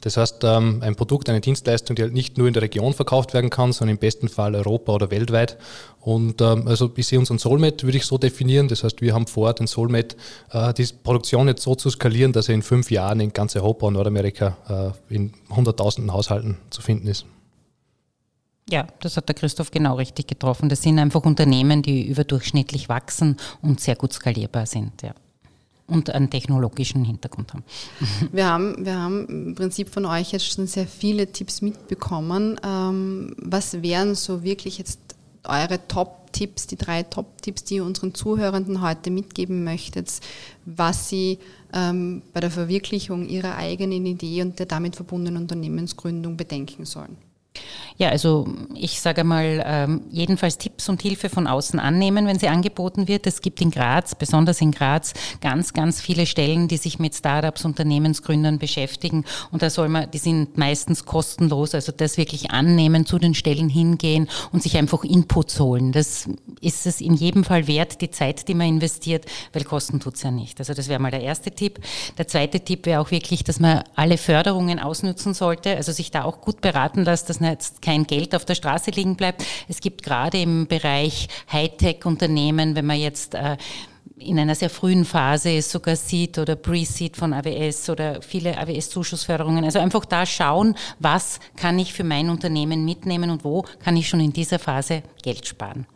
Das 0.00 0.16
heißt, 0.16 0.44
ähm, 0.44 0.82
ein 0.82 0.94
Produkt, 0.94 1.28
eine 1.28 1.40
Dienstleistung, 1.40 1.96
die 1.96 2.02
halt 2.02 2.12
nicht 2.12 2.38
nur 2.38 2.46
in 2.46 2.54
der 2.54 2.62
Region 2.62 2.94
verkauft 2.94 3.34
werden 3.34 3.50
kann, 3.50 3.72
sondern 3.72 3.96
im 3.96 3.98
besten 3.98 4.28
Fall 4.28 4.54
Europa 4.54 4.92
oder 4.92 5.10
weltweit. 5.10 5.58
Und 6.00 6.40
ähm, 6.40 6.68
also 6.68 6.92
ich 6.94 7.08
sehe 7.08 7.18
unseren 7.18 7.38
Soulmate, 7.38 7.84
würde 7.84 7.98
ich 7.98 8.06
so 8.06 8.18
definieren. 8.18 8.68
Das 8.68 8.84
heißt, 8.84 9.02
wir 9.02 9.12
haben 9.12 9.26
vor, 9.26 9.52
den 9.52 9.66
Soulmate, 9.66 10.16
äh, 10.52 10.72
die 10.72 10.86
Produktion 11.02 11.48
jetzt 11.48 11.62
so 11.62 11.74
zu 11.74 11.90
skalieren, 11.90 12.32
dass 12.32 12.48
er 12.48 12.54
in 12.54 12.62
fünf 12.62 12.92
Jahren 12.92 13.18
in 13.18 13.32
ganz 13.32 13.56
Europa 13.56 13.88
und 13.88 13.94
Nordamerika 13.94 14.94
äh, 15.10 15.14
in 15.14 15.32
hunderttausenden 15.50 16.12
Haushalten 16.12 16.56
zu 16.70 16.82
finden 16.82 17.08
ist. 17.08 17.26
Ja, 18.70 18.86
das 19.00 19.16
hat 19.16 19.28
der 19.28 19.34
Christoph 19.34 19.70
genau 19.70 19.96
richtig 19.96 20.28
getroffen. 20.28 20.68
Das 20.68 20.82
sind 20.82 20.98
einfach 20.98 21.24
Unternehmen, 21.24 21.82
die 21.82 22.06
überdurchschnittlich 22.06 22.88
wachsen 22.88 23.36
und 23.62 23.80
sehr 23.80 23.96
gut 23.96 24.12
skalierbar 24.12 24.66
sind. 24.66 25.02
Ja 25.02 25.14
und 25.90 26.08
einen 26.10 26.30
technologischen 26.30 27.04
Hintergrund 27.04 27.52
haben. 27.52 27.64
Wir 28.32 28.46
haben, 28.46 28.84
wir 28.84 28.96
haben 28.96 29.26
im 29.26 29.54
Prinzip 29.54 29.88
von 29.88 30.06
euch 30.06 30.32
jetzt 30.32 30.54
schon 30.54 30.66
sehr 30.66 30.86
viele 30.86 31.32
Tipps 31.32 31.62
mitbekommen. 31.62 32.60
Ähm, 32.64 33.34
was 33.38 33.82
wären 33.82 34.14
so 34.14 34.44
wirklich 34.44 34.78
jetzt 34.78 35.00
eure 35.44 35.86
Top-Tipps, 35.88 36.66
die 36.66 36.76
drei 36.76 37.02
Top-Tipps, 37.02 37.64
die 37.64 37.76
ihr 37.76 37.84
unseren 37.84 38.14
Zuhörenden 38.14 38.82
heute 38.82 39.10
mitgeben 39.10 39.64
möchtet, 39.64 40.20
was 40.64 41.08
sie 41.08 41.38
ähm, 41.72 42.22
bei 42.32 42.40
der 42.40 42.50
Verwirklichung 42.50 43.28
ihrer 43.28 43.56
eigenen 43.56 44.06
Idee 44.06 44.42
und 44.42 44.58
der 44.58 44.66
damit 44.66 44.96
verbundenen 44.96 45.42
Unternehmensgründung 45.42 46.36
bedenken 46.36 46.84
sollen? 46.84 47.16
Ja, 48.00 48.08
also 48.08 48.48
ich 48.74 48.98
sage 48.98 49.24
mal, 49.24 49.62
ähm, 49.62 50.00
jedenfalls 50.10 50.56
Tipps 50.56 50.88
und 50.88 51.02
Hilfe 51.02 51.28
von 51.28 51.46
außen 51.46 51.78
annehmen, 51.78 52.26
wenn 52.26 52.38
sie 52.38 52.48
angeboten 52.48 53.08
wird. 53.08 53.26
Es 53.26 53.42
gibt 53.42 53.60
in 53.60 53.70
Graz, 53.70 54.14
besonders 54.14 54.62
in 54.62 54.70
Graz, 54.70 55.12
ganz, 55.42 55.74
ganz 55.74 56.00
viele 56.00 56.24
Stellen, 56.24 56.66
die 56.66 56.78
sich 56.78 56.98
mit 56.98 57.14
Startups, 57.14 57.66
Unternehmensgründern 57.66 58.58
beschäftigen. 58.58 59.26
Und 59.52 59.60
da 59.60 59.68
soll 59.68 59.90
man, 59.90 60.10
die 60.10 60.16
sind 60.16 60.56
meistens 60.56 61.04
kostenlos, 61.04 61.74
also 61.74 61.92
das 61.92 62.16
wirklich 62.16 62.52
annehmen, 62.52 63.04
zu 63.04 63.18
den 63.18 63.34
Stellen 63.34 63.68
hingehen 63.68 64.30
und 64.50 64.62
sich 64.62 64.78
einfach 64.78 65.04
Inputs 65.04 65.60
holen. 65.60 65.92
Das 65.92 66.26
ist 66.62 66.86
es 66.86 67.02
in 67.02 67.12
jedem 67.12 67.44
Fall 67.44 67.66
wert, 67.66 68.00
die 68.00 68.10
Zeit, 68.10 68.48
die 68.48 68.54
man 68.54 68.68
investiert, 68.68 69.26
weil 69.52 69.64
Kosten 69.64 70.00
tut's 70.00 70.22
ja 70.22 70.30
nicht. 70.30 70.58
Also 70.58 70.72
das 70.72 70.88
wäre 70.88 71.00
mal 71.00 71.10
der 71.10 71.20
erste 71.20 71.50
Tipp. 71.50 71.78
Der 72.16 72.26
zweite 72.26 72.60
Tipp 72.60 72.86
wäre 72.86 73.02
auch 73.02 73.10
wirklich, 73.10 73.44
dass 73.44 73.60
man 73.60 73.84
alle 73.94 74.16
Förderungen 74.16 74.78
ausnutzen 74.78 75.34
sollte, 75.34 75.76
also 75.76 75.92
sich 75.92 76.10
da 76.10 76.24
auch 76.24 76.40
gut 76.40 76.62
beraten 76.62 77.04
lässt, 77.04 77.28
dass 77.28 77.40
jetzt 77.40 77.82
kein 77.90 78.06
Geld 78.06 78.36
auf 78.36 78.44
der 78.44 78.54
Straße 78.54 78.92
liegen 78.92 79.16
bleibt. 79.16 79.44
Es 79.68 79.80
gibt 79.80 80.04
gerade 80.04 80.40
im 80.40 80.68
Bereich 80.68 81.26
Hightech-Unternehmen, 81.52 82.76
wenn 82.76 82.86
man 82.86 83.00
jetzt 83.00 83.34
äh, 83.34 83.56
in 84.16 84.38
einer 84.38 84.54
sehr 84.54 84.70
frühen 84.70 85.04
Phase 85.04 85.60
sogar 85.60 85.96
Seed 85.96 86.38
oder 86.38 86.54
Pre-Seed 86.54 87.16
von 87.16 87.32
AWS 87.32 87.90
oder 87.90 88.22
viele 88.22 88.56
AWS-Zuschussförderungen. 88.58 89.64
Also 89.64 89.80
einfach 89.80 90.04
da 90.04 90.24
schauen, 90.24 90.76
was 91.00 91.40
kann 91.56 91.80
ich 91.80 91.92
für 91.92 92.04
mein 92.04 92.30
Unternehmen 92.30 92.84
mitnehmen 92.84 93.28
und 93.30 93.42
wo 93.42 93.64
kann 93.82 93.96
ich 93.96 94.08
schon 94.08 94.20
in 94.20 94.32
dieser 94.32 94.60
Phase 94.60 95.02
Geld 95.24 95.48
sparen. 95.48 95.86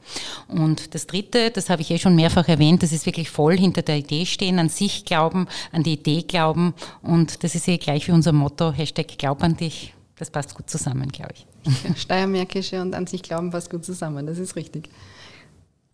Und 0.48 0.96
das 0.96 1.07
Dritte, 1.07 1.52
das 1.52 1.70
habe 1.70 1.83
ich 1.83 1.92
eh 1.92 1.98
schon 1.98 2.16
mehrfach 2.16 2.48
erwähnt, 2.48 2.83
das 2.83 2.90
ist 2.90 3.07
wirklich 3.07 3.30
voll 3.30 3.57
hinter 3.57 3.83
der 3.83 3.98
Idee 3.98 4.26
stehen, 4.26 4.59
an 4.59 4.68
sich 4.68 5.04
glauben, 5.04 5.46
an 5.70 5.85
die 5.85 5.92
Idee 5.92 6.22
glauben 6.22 6.74
und 7.02 7.44
das 7.44 7.54
ist 7.54 7.68
eh 7.68 7.78
gleich 7.78 8.09
wie 8.09 8.12
unser 8.12 8.33
Motto, 8.33 8.72
Hashtag 8.72 9.16
Glaub 9.16 9.44
an 9.44 9.57
dich 9.57 9.94
das 10.16 10.30
passt 10.30 10.54
gut 10.54 10.70
zusammen, 10.70 11.11
glaube 11.11 11.35
ich. 11.35 11.53
Steiermärkische 11.96 12.81
und 12.81 12.94
an 12.94 13.07
sich 13.07 13.22
glauben 13.22 13.50
passt 13.50 13.70
gut 13.70 13.85
zusammen, 13.85 14.27
das 14.27 14.38
ist 14.38 14.57
richtig. 14.57 14.88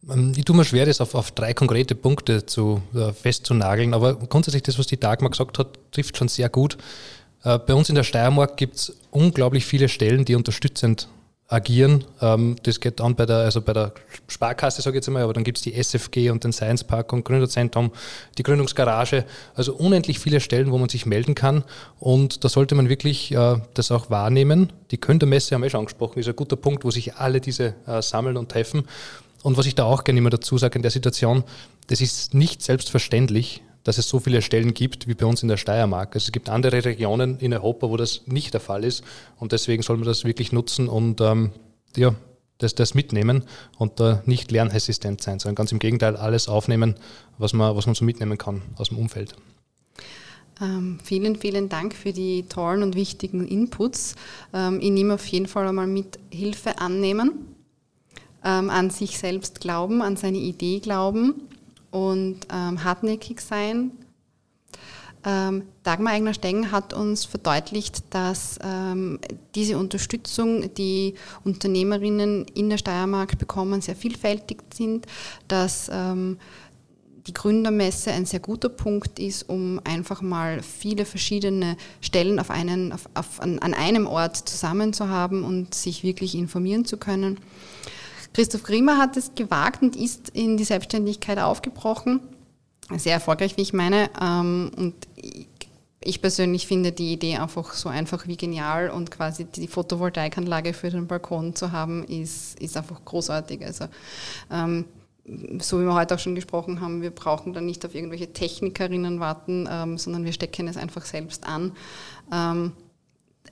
Ähm, 0.08 0.32
ich 0.36 0.44
tue 0.44 0.56
mir 0.56 0.64
schwer, 0.64 0.86
das 0.86 1.00
auf, 1.00 1.14
auf 1.14 1.30
drei 1.32 1.54
konkrete 1.54 1.94
Punkte 1.94 2.46
zu, 2.46 2.82
äh, 2.94 3.12
festzunageln, 3.12 3.94
aber 3.94 4.14
grundsätzlich 4.14 4.62
das, 4.62 4.78
was 4.78 4.86
die 4.86 4.98
Dagmar 4.98 5.30
gesagt 5.30 5.58
hat, 5.58 5.78
trifft 5.92 6.16
schon 6.16 6.28
sehr 6.28 6.48
gut. 6.48 6.78
Äh, 7.44 7.58
bei 7.58 7.74
uns 7.74 7.88
in 7.88 7.94
der 7.94 8.04
Steiermark 8.04 8.56
gibt 8.56 8.76
es 8.76 8.96
unglaublich 9.10 9.66
viele 9.66 9.88
Stellen, 9.88 10.24
die 10.24 10.34
unterstützend 10.34 11.08
agieren. 11.50 12.04
Ähm, 12.22 12.56
das 12.62 12.80
geht 12.80 13.00
an 13.00 13.16
bei 13.16 13.26
der, 13.26 13.38
also 13.38 13.60
bei 13.60 13.72
der 13.72 13.92
Sparkasse, 14.28 14.80
sage 14.80 14.96
ich 14.96 15.00
jetzt 15.00 15.08
einmal, 15.08 15.24
aber 15.24 15.32
dann 15.32 15.44
gibt 15.44 15.58
es 15.58 15.64
die 15.64 15.74
SFG 15.74 16.30
und 16.30 16.44
den 16.44 16.52
Science 16.52 16.84
Park 16.84 17.12
und 17.12 17.24
Gründerzentrum, 17.24 17.90
die 18.38 18.44
Gründungsgarage. 18.44 19.24
Also 19.54 19.74
unendlich 19.74 20.20
viele 20.20 20.40
Stellen, 20.40 20.70
wo 20.70 20.78
man 20.78 20.88
sich 20.88 21.06
melden 21.06 21.34
kann. 21.34 21.64
Und 21.98 22.44
da 22.44 22.48
sollte 22.48 22.74
man 22.76 22.88
wirklich 22.88 23.32
äh, 23.32 23.56
das 23.74 23.90
auch 23.90 24.10
wahrnehmen. 24.10 24.72
Die 24.92 25.00
Gründermesse 25.00 25.54
haben 25.54 25.62
wir 25.62 25.70
schon 25.70 25.80
angesprochen, 25.80 26.20
ist 26.20 26.28
ein 26.28 26.36
guter 26.36 26.56
Punkt, 26.56 26.84
wo 26.84 26.90
sich 26.90 27.16
alle 27.16 27.40
diese 27.40 27.74
äh, 27.86 28.00
sammeln 28.00 28.36
und 28.36 28.48
treffen. 28.48 28.84
Und 29.42 29.56
was 29.56 29.66
ich 29.66 29.74
da 29.74 29.84
auch 29.84 30.04
gerne 30.04 30.18
immer 30.18 30.30
dazu 30.30 30.56
sage 30.56 30.76
in 30.76 30.82
der 30.82 30.90
Situation, 30.90 31.44
das 31.88 32.00
ist 32.00 32.34
nicht 32.34 32.62
selbstverständlich, 32.62 33.62
dass 33.84 33.98
es 33.98 34.08
so 34.08 34.20
viele 34.20 34.42
Stellen 34.42 34.74
gibt 34.74 35.08
wie 35.08 35.14
bei 35.14 35.26
uns 35.26 35.42
in 35.42 35.48
der 35.48 35.56
Steiermark. 35.56 36.14
Also 36.14 36.26
es 36.26 36.32
gibt 36.32 36.48
andere 36.48 36.84
Regionen 36.84 37.38
in 37.38 37.52
Europa, 37.52 37.88
wo 37.88 37.96
das 37.96 38.22
nicht 38.26 38.54
der 38.54 38.60
Fall 38.60 38.84
ist 38.84 39.04
und 39.38 39.52
deswegen 39.52 39.82
soll 39.82 39.96
man 39.96 40.06
das 40.06 40.24
wirklich 40.24 40.52
nutzen 40.52 40.88
und 40.88 41.20
ähm, 41.20 41.52
ja, 41.96 42.14
das, 42.58 42.74
das 42.74 42.94
mitnehmen 42.94 43.44
und 43.78 44.00
äh, 44.00 44.18
nicht 44.26 44.50
lernresistent 44.50 45.22
sein, 45.22 45.38
sondern 45.38 45.56
ganz 45.56 45.72
im 45.72 45.78
Gegenteil 45.78 46.16
alles 46.16 46.48
aufnehmen, 46.48 46.94
was 47.38 47.52
man, 47.52 47.74
was 47.74 47.86
man 47.86 47.94
so 47.94 48.04
mitnehmen 48.04 48.38
kann 48.38 48.62
aus 48.76 48.88
dem 48.88 48.98
Umfeld. 48.98 49.34
Ähm, 50.60 50.98
vielen, 51.02 51.36
vielen 51.36 51.70
Dank 51.70 51.94
für 51.94 52.12
die 52.12 52.42
tollen 52.42 52.82
und 52.82 52.94
wichtigen 52.94 53.48
Inputs. 53.48 54.14
Ähm, 54.52 54.78
ich 54.82 54.90
nehme 54.90 55.14
auf 55.14 55.26
jeden 55.26 55.46
Fall 55.46 55.66
einmal 55.66 55.86
mit 55.86 56.18
Hilfe 56.30 56.78
annehmen, 56.78 57.46
ähm, 58.44 58.68
an 58.68 58.90
sich 58.90 59.18
selbst 59.18 59.60
glauben, 59.60 60.02
an 60.02 60.16
seine 60.16 60.38
Idee 60.38 60.80
glauben 60.80 61.48
und 61.90 62.40
ähm, 62.52 62.84
hartnäckig 62.84 63.40
sein. 63.40 63.92
Ähm, 65.24 65.64
Dagmar 65.82 66.14
Eigner-Steng 66.14 66.72
hat 66.72 66.94
uns 66.94 67.26
verdeutlicht, 67.26 68.02
dass 68.10 68.58
ähm, 68.64 69.18
diese 69.54 69.76
Unterstützung, 69.76 70.72
die 70.74 71.14
Unternehmerinnen 71.44 72.46
in 72.54 72.70
der 72.70 72.78
Steiermark 72.78 73.38
bekommen, 73.38 73.82
sehr 73.82 73.96
vielfältig 73.96 74.62
sind, 74.72 75.06
dass 75.46 75.90
ähm, 75.92 76.38
die 77.26 77.34
Gründermesse 77.34 78.12
ein 78.12 78.24
sehr 78.24 78.40
guter 78.40 78.70
Punkt 78.70 79.18
ist, 79.18 79.48
um 79.48 79.78
einfach 79.84 80.22
mal 80.22 80.62
viele 80.62 81.04
verschiedene 81.04 81.76
Stellen 82.00 82.38
auf 82.38 82.50
einen, 82.50 82.92
auf, 82.92 83.08
auf, 83.12 83.40
an, 83.40 83.58
an 83.58 83.74
einem 83.74 84.06
Ort 84.06 84.36
zusammen 84.48 84.94
zu 84.94 85.08
haben 85.08 85.44
und 85.44 85.74
sich 85.74 86.02
wirklich 86.02 86.34
informieren 86.34 86.86
zu 86.86 86.96
können. 86.96 87.38
Christoph 88.32 88.62
Grimmer 88.62 88.98
hat 88.98 89.16
es 89.16 89.34
gewagt 89.34 89.82
und 89.82 89.96
ist 89.96 90.30
in 90.30 90.56
die 90.56 90.64
Selbstständigkeit 90.64 91.38
aufgebrochen. 91.38 92.20
Sehr 92.96 93.14
erfolgreich, 93.14 93.56
wie 93.56 93.62
ich 93.62 93.72
meine. 93.72 94.10
Ähm, 94.20 94.70
und 94.76 94.94
ich 96.02 96.22
persönlich 96.22 96.66
finde 96.66 96.92
die 96.92 97.12
Idee 97.12 97.36
einfach 97.36 97.72
so 97.74 97.88
einfach 97.88 98.26
wie 98.26 98.36
genial 98.36 98.90
und 98.90 99.10
quasi 99.10 99.44
die 99.44 99.68
Photovoltaikanlage 99.68 100.72
für 100.72 100.90
den 100.90 101.06
Balkon 101.06 101.54
zu 101.54 101.72
haben, 101.72 102.04
ist, 102.04 102.58
ist 102.58 102.76
einfach 102.76 103.04
großartig. 103.04 103.64
Also, 103.64 103.86
ähm, 104.50 104.86
so 105.60 105.78
wie 105.80 105.84
wir 105.84 105.94
heute 105.94 106.14
auch 106.14 106.18
schon 106.18 106.34
gesprochen 106.34 106.80
haben, 106.80 107.02
wir 107.02 107.10
brauchen 107.10 107.52
dann 107.52 107.66
nicht 107.66 107.84
auf 107.84 107.94
irgendwelche 107.94 108.32
Technikerinnen 108.32 109.20
warten, 109.20 109.68
ähm, 109.70 109.98
sondern 109.98 110.24
wir 110.24 110.32
stecken 110.32 110.66
es 110.66 110.76
einfach 110.76 111.04
selbst 111.04 111.46
an. 111.46 111.72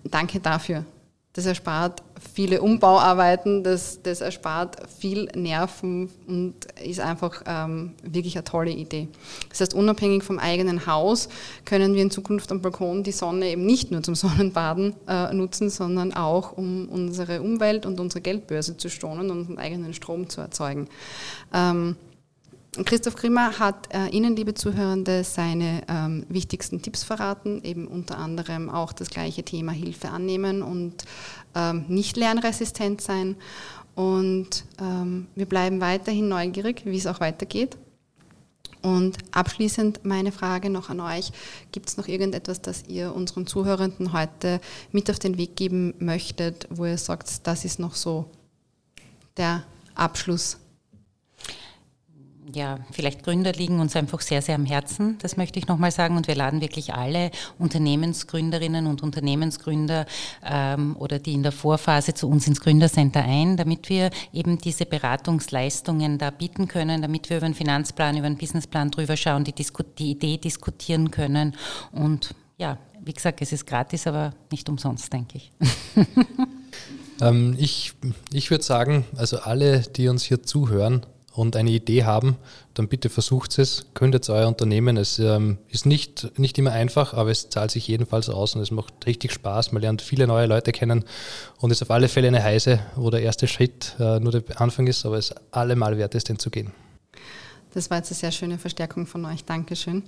danke 0.05 0.41
dafür. 0.41 0.85
Das 1.35 1.47
erspart 1.47 2.03
viele 2.35 2.63
Umbauarbeiten, 2.63 3.63
das, 3.63 4.01
das 4.03 4.21
erspart 4.21 4.77
viel 4.99 5.29
Nerven 5.35 6.11
und 6.27 6.55
ist 6.83 7.01
einfach 7.01 7.43
ähm, 7.47 7.95
wirklich 8.03 8.37
eine 8.37 8.45
tolle 8.45 8.71
Idee. 8.71 9.09
Das 9.49 9.61
heißt, 9.61 9.75
unabhängig 9.75 10.25
vom 10.25 10.39
eigenen 10.39 10.87
Haus 10.87 11.29
können 11.65 11.95
wir 11.95 12.03
in 12.03 12.11
Zukunft 12.11 12.51
am 12.51 12.61
Balkon 12.61 13.05
die 13.05 13.13
Sonne 13.13 13.51
eben 13.51 13.67
nicht 13.67 13.91
nur 13.91 14.03
zum 14.03 14.15
Sonnenbaden 14.15 14.95
äh, 15.07 15.33
nutzen, 15.33 15.71
sondern 15.71 16.13
auch, 16.13 16.53
um 16.53 16.89
unsere 16.89 17.41
Umwelt 17.43 17.87
und 17.87 18.01
unsere 18.01 18.21
Geldbörse 18.21 18.77
zu 18.77 18.89
schonen 18.89 19.31
und 19.31 19.41
unseren 19.41 19.59
eigenen 19.59 19.95
Strom 19.95 20.29
zu 20.29 20.41
erzeugen. 20.41 20.89
Ähm, 21.53 21.97
Christoph 22.85 23.17
Grimmer 23.17 23.59
hat 23.59 23.93
äh, 23.93 24.09
Ihnen, 24.09 24.37
liebe 24.37 24.55
Zuhörende, 24.55 25.25
seine 25.25 25.83
ähm, 25.89 26.25
wichtigsten 26.29 26.83
Tipps 26.83 27.03
verraten, 27.03 27.63
eben 27.65 27.87
unter 27.87 28.19
anderem 28.19 28.71
auch 28.71 28.93
das 28.93 29.11
gleiche 29.11 29.43
Thema 29.43 29.73
Hilfe 29.73 30.11
annehmen 30.11 30.63
und 30.63 31.05
ähm, 31.55 31.85
nicht 31.89 32.17
lernresistent 32.17 33.01
sein. 33.01 33.37
Und 33.95 34.65
ähm, 34.81 35.27
wir 35.35 35.47
bleiben 35.47 35.81
weiterhin 35.81 36.29
neugierig, 36.29 36.83
wie 36.85 36.97
es 36.97 37.07
auch 37.07 37.21
weitergeht. 37.21 37.77
Und 38.81 39.19
abschließend 39.33 40.05
meine 40.05 40.31
Frage 40.31 40.71
noch 40.71 40.89
an 40.89 41.01
euch. 41.01 41.33
Gibt 41.73 41.89
es 41.89 41.97
noch 41.97 42.07
irgendetwas, 42.07 42.63
das 42.63 42.85
ihr 42.87 43.13
unseren 43.13 43.47
Zuhörenden 43.47 44.13
heute 44.13 44.61
mit 44.93 45.11
auf 45.11 45.19
den 45.19 45.37
Weg 45.37 45.57
geben 45.57 45.95
möchtet, 45.99 46.69
wo 46.71 46.87
ihr 46.87 46.99
sagt, 46.99 47.47
das 47.47 47.65
ist 47.65 47.81
noch 47.81 47.97
so 47.97 48.31
der 49.37 49.65
Abschluss 49.97 50.59
ja, 52.55 52.79
vielleicht 52.93 53.23
Gründer 53.25 53.53
liegen 53.53 53.81
uns 53.81 53.95
einfach 53.97 54.21
sehr, 54.21 54.43
sehr 54.43 54.55
am 54.55 54.65
Herzen. 54.65 55.19
Das 55.21 55.37
möchte 55.37 55.59
ich 55.59 55.67
nochmal 55.67 55.91
sagen. 55.91 56.17
Und 56.17 56.29
wir 56.29 56.35
laden 56.35 56.61
wirklich 56.61 56.95
alle 56.95 57.31
Unternehmensgründerinnen 57.59 58.87
und 58.87 59.03
Unternehmensgründer 59.03 60.07
ähm, 60.45 60.97
oder 60.99 61.19
die 61.19 61.35
in 61.35 61.43
der 61.43 61.53
Vorphase 61.53 62.15
zu 62.15 62.29
uns 62.29 62.47
ins 62.47 62.61
Gründercenter 62.61 63.23
ein, 63.23 63.57
damit 63.57 63.89
wir 63.89 64.11
eben 64.33 64.59
diese 64.59 64.87
Beratungsleistungen 64.87 66.19
da 66.19 66.31
bieten 66.31 66.69
können, 66.69 67.03
damit 67.03 67.31
wir 67.31 67.39
über 67.39 67.47
einen 67.47 67.55
Finanzplan, 67.55 68.17
über 68.17 68.27
einen 68.27 68.39
Businessplan 68.39 68.91
drüber 68.91 69.17
schauen, 69.17 69.45
die, 69.45 69.53
Disku 69.53 69.83
die 69.99 70.11
Idee 70.11 70.39
diskutieren 70.39 71.11
können. 71.11 71.55
Und 71.93 72.35
ja, 72.57 72.79
wie 73.03 73.13
gesagt, 73.13 73.43
es 73.43 73.53
ist 73.53 73.67
gratis, 73.67 74.07
aber 74.07 74.33
nicht 74.51 74.69
umsonst, 74.69 75.13
denke 75.13 75.39
ich. 75.39 75.53
ähm, 77.21 77.57
ich 77.59 77.93
ich 78.33 78.51
würde 78.51 78.65
sagen, 78.65 79.05
also 79.17 79.39
alle, 79.39 79.81
die 79.81 80.09
uns 80.09 80.25
hier 80.25 80.43
zuhören, 80.43 81.07
und 81.39 81.55
eine 81.55 81.71
Idee 81.71 82.03
haben, 82.03 82.37
dann 82.75 82.89
bitte 82.89 83.09
versucht 83.09 83.61
es, 83.61 83.87
gründet 83.95 84.29
euer 84.29 84.49
Unternehmen. 84.49 84.97
Es 84.97 85.21
ähm, 85.21 85.59
ist 85.69 85.87
nicht, 85.87 86.37
nicht 86.37 86.59
immer 86.59 86.73
einfach, 86.73 87.15
aber 87.15 87.31
es 87.31 87.49
zahlt 87.49 87.71
sich 87.71 87.87
jedenfalls 87.87 88.29
aus 88.29 88.57
und 88.57 88.61
es 88.61 88.73
macht 88.73 89.07
richtig 89.07 89.33
Spaß. 89.33 89.71
Man 89.71 89.81
lernt 89.81 90.03
viele 90.03 90.27
neue 90.27 90.47
Leute 90.47 90.73
kennen 90.73 91.05
und 91.61 91.71
ist 91.71 91.81
auf 91.81 91.93
alle 91.93 92.09
Fälle 92.09 92.27
eine 92.27 92.43
Heise, 92.43 92.81
wo 92.97 93.09
der 93.11 93.23
erste 93.23 93.47
Schritt 93.47 93.95
äh, 94.01 94.19
nur 94.19 94.33
der 94.33 94.61
Anfang 94.61 94.89
ist, 94.89 95.07
aber 95.07 95.17
es 95.17 95.33
allemal 95.53 95.97
wert 95.97 96.17
ist, 96.17 96.29
den 96.29 96.41
zu 96.41 96.51
gehen. 96.51 96.73
Das 97.73 97.89
war 97.89 97.99
jetzt 97.99 98.11
eine 98.11 98.19
sehr 98.19 98.33
schöne 98.33 98.59
Verstärkung 98.59 99.07
von 99.07 99.25
euch. 99.25 99.45
Dankeschön. 99.45 100.03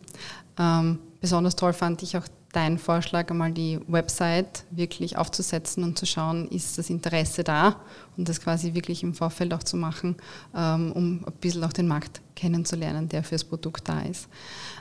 Ähm, 0.59 0.99
besonders 1.21 1.57
toll 1.57 1.73
fand 1.73 2.03
ich 2.03 2.17
auch 2.17 2.27
deinen 2.53 2.79
Vorschlag, 2.79 3.31
einmal 3.31 3.53
die 3.53 3.79
Website 3.87 4.65
wirklich 4.71 5.17
aufzusetzen 5.17 5.85
und 5.85 5.99
zu 5.99 6.07
schauen, 6.07 6.49
ist 6.49 6.79
das 6.79 6.91
Interesse 6.91 7.45
da 7.45 7.77
und 8.17 8.29
das 8.29 8.41
quasi 8.41 8.75
wirklich 8.75 9.03
im 9.03 9.15
Vorfeld 9.15 9.55
auch 9.55 9.63
zu 9.63 9.77
machen, 9.77 10.17
ähm, 10.55 10.93
um 10.93 11.25
ein 11.25 11.33
bisschen 11.41 11.63
auch 11.63 11.73
den 11.73 11.87
Markt 11.87 12.21
kennenzulernen, 12.35 13.09
der 13.09 13.23
fürs 13.23 13.45
Produkt 13.45 13.89
da 13.89 14.01
ist. 14.01 14.29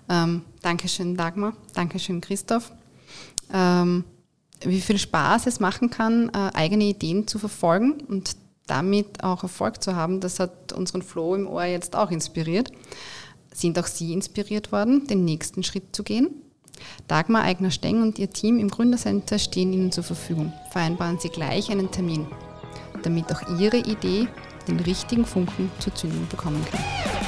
Ähm, 0.10 0.44
Dankeschön, 0.62 1.16
Dagmar. 1.16 1.54
Dankeschön, 1.74 2.22
Christoph. 2.22 2.72
Ähm, 3.54 4.04
wie 4.64 4.82
viel 4.82 4.98
Spaß 4.98 5.48
es 5.48 5.60
machen 5.60 5.90
kann, 5.90 6.30
äh, 6.30 6.52
eigene 6.54 6.86
Ideen 6.86 7.28
zu 7.28 7.40
verfolgen 7.40 8.02
und 8.08 8.36
damit 8.68 9.24
auch 9.24 9.44
Erfolg 9.44 9.82
zu 9.82 9.96
haben, 9.96 10.20
das 10.20 10.40
hat 10.40 10.74
unseren 10.74 11.02
Flo 11.02 11.36
im 11.36 11.48
Ohr 11.48 11.66
jetzt 11.66 11.96
auch 11.96 12.12
inspiriert. 12.12 12.72
Sind 13.60 13.78
auch 13.78 13.88
Sie 13.88 14.14
inspiriert 14.14 14.72
worden, 14.72 15.06
den 15.08 15.26
nächsten 15.26 15.64
Schritt 15.64 15.94
zu 15.94 16.04
gehen? 16.04 16.30
Dagmar 17.10 17.44
Eigner-Steng 17.44 18.02
und 18.02 18.18
ihr 18.18 18.30
Team 18.30 18.58
im 18.58 18.70
Gründercenter 18.70 19.38
stehen 19.38 19.74
Ihnen 19.74 19.92
zur 19.92 20.06
Verfügung. 20.06 20.54
Vereinbaren 20.72 21.20
Sie 21.20 21.28
gleich 21.28 21.70
einen 21.70 21.92
Termin, 21.92 22.26
damit 23.04 23.26
auch 23.34 23.60
Ihre 23.60 23.80
Idee 23.80 24.30
den 24.66 24.80
richtigen 24.80 25.26
Funken 25.26 25.70
zur 25.80 25.94
Zündung 25.94 26.26
bekommen 26.30 26.66
kann. 26.72 27.19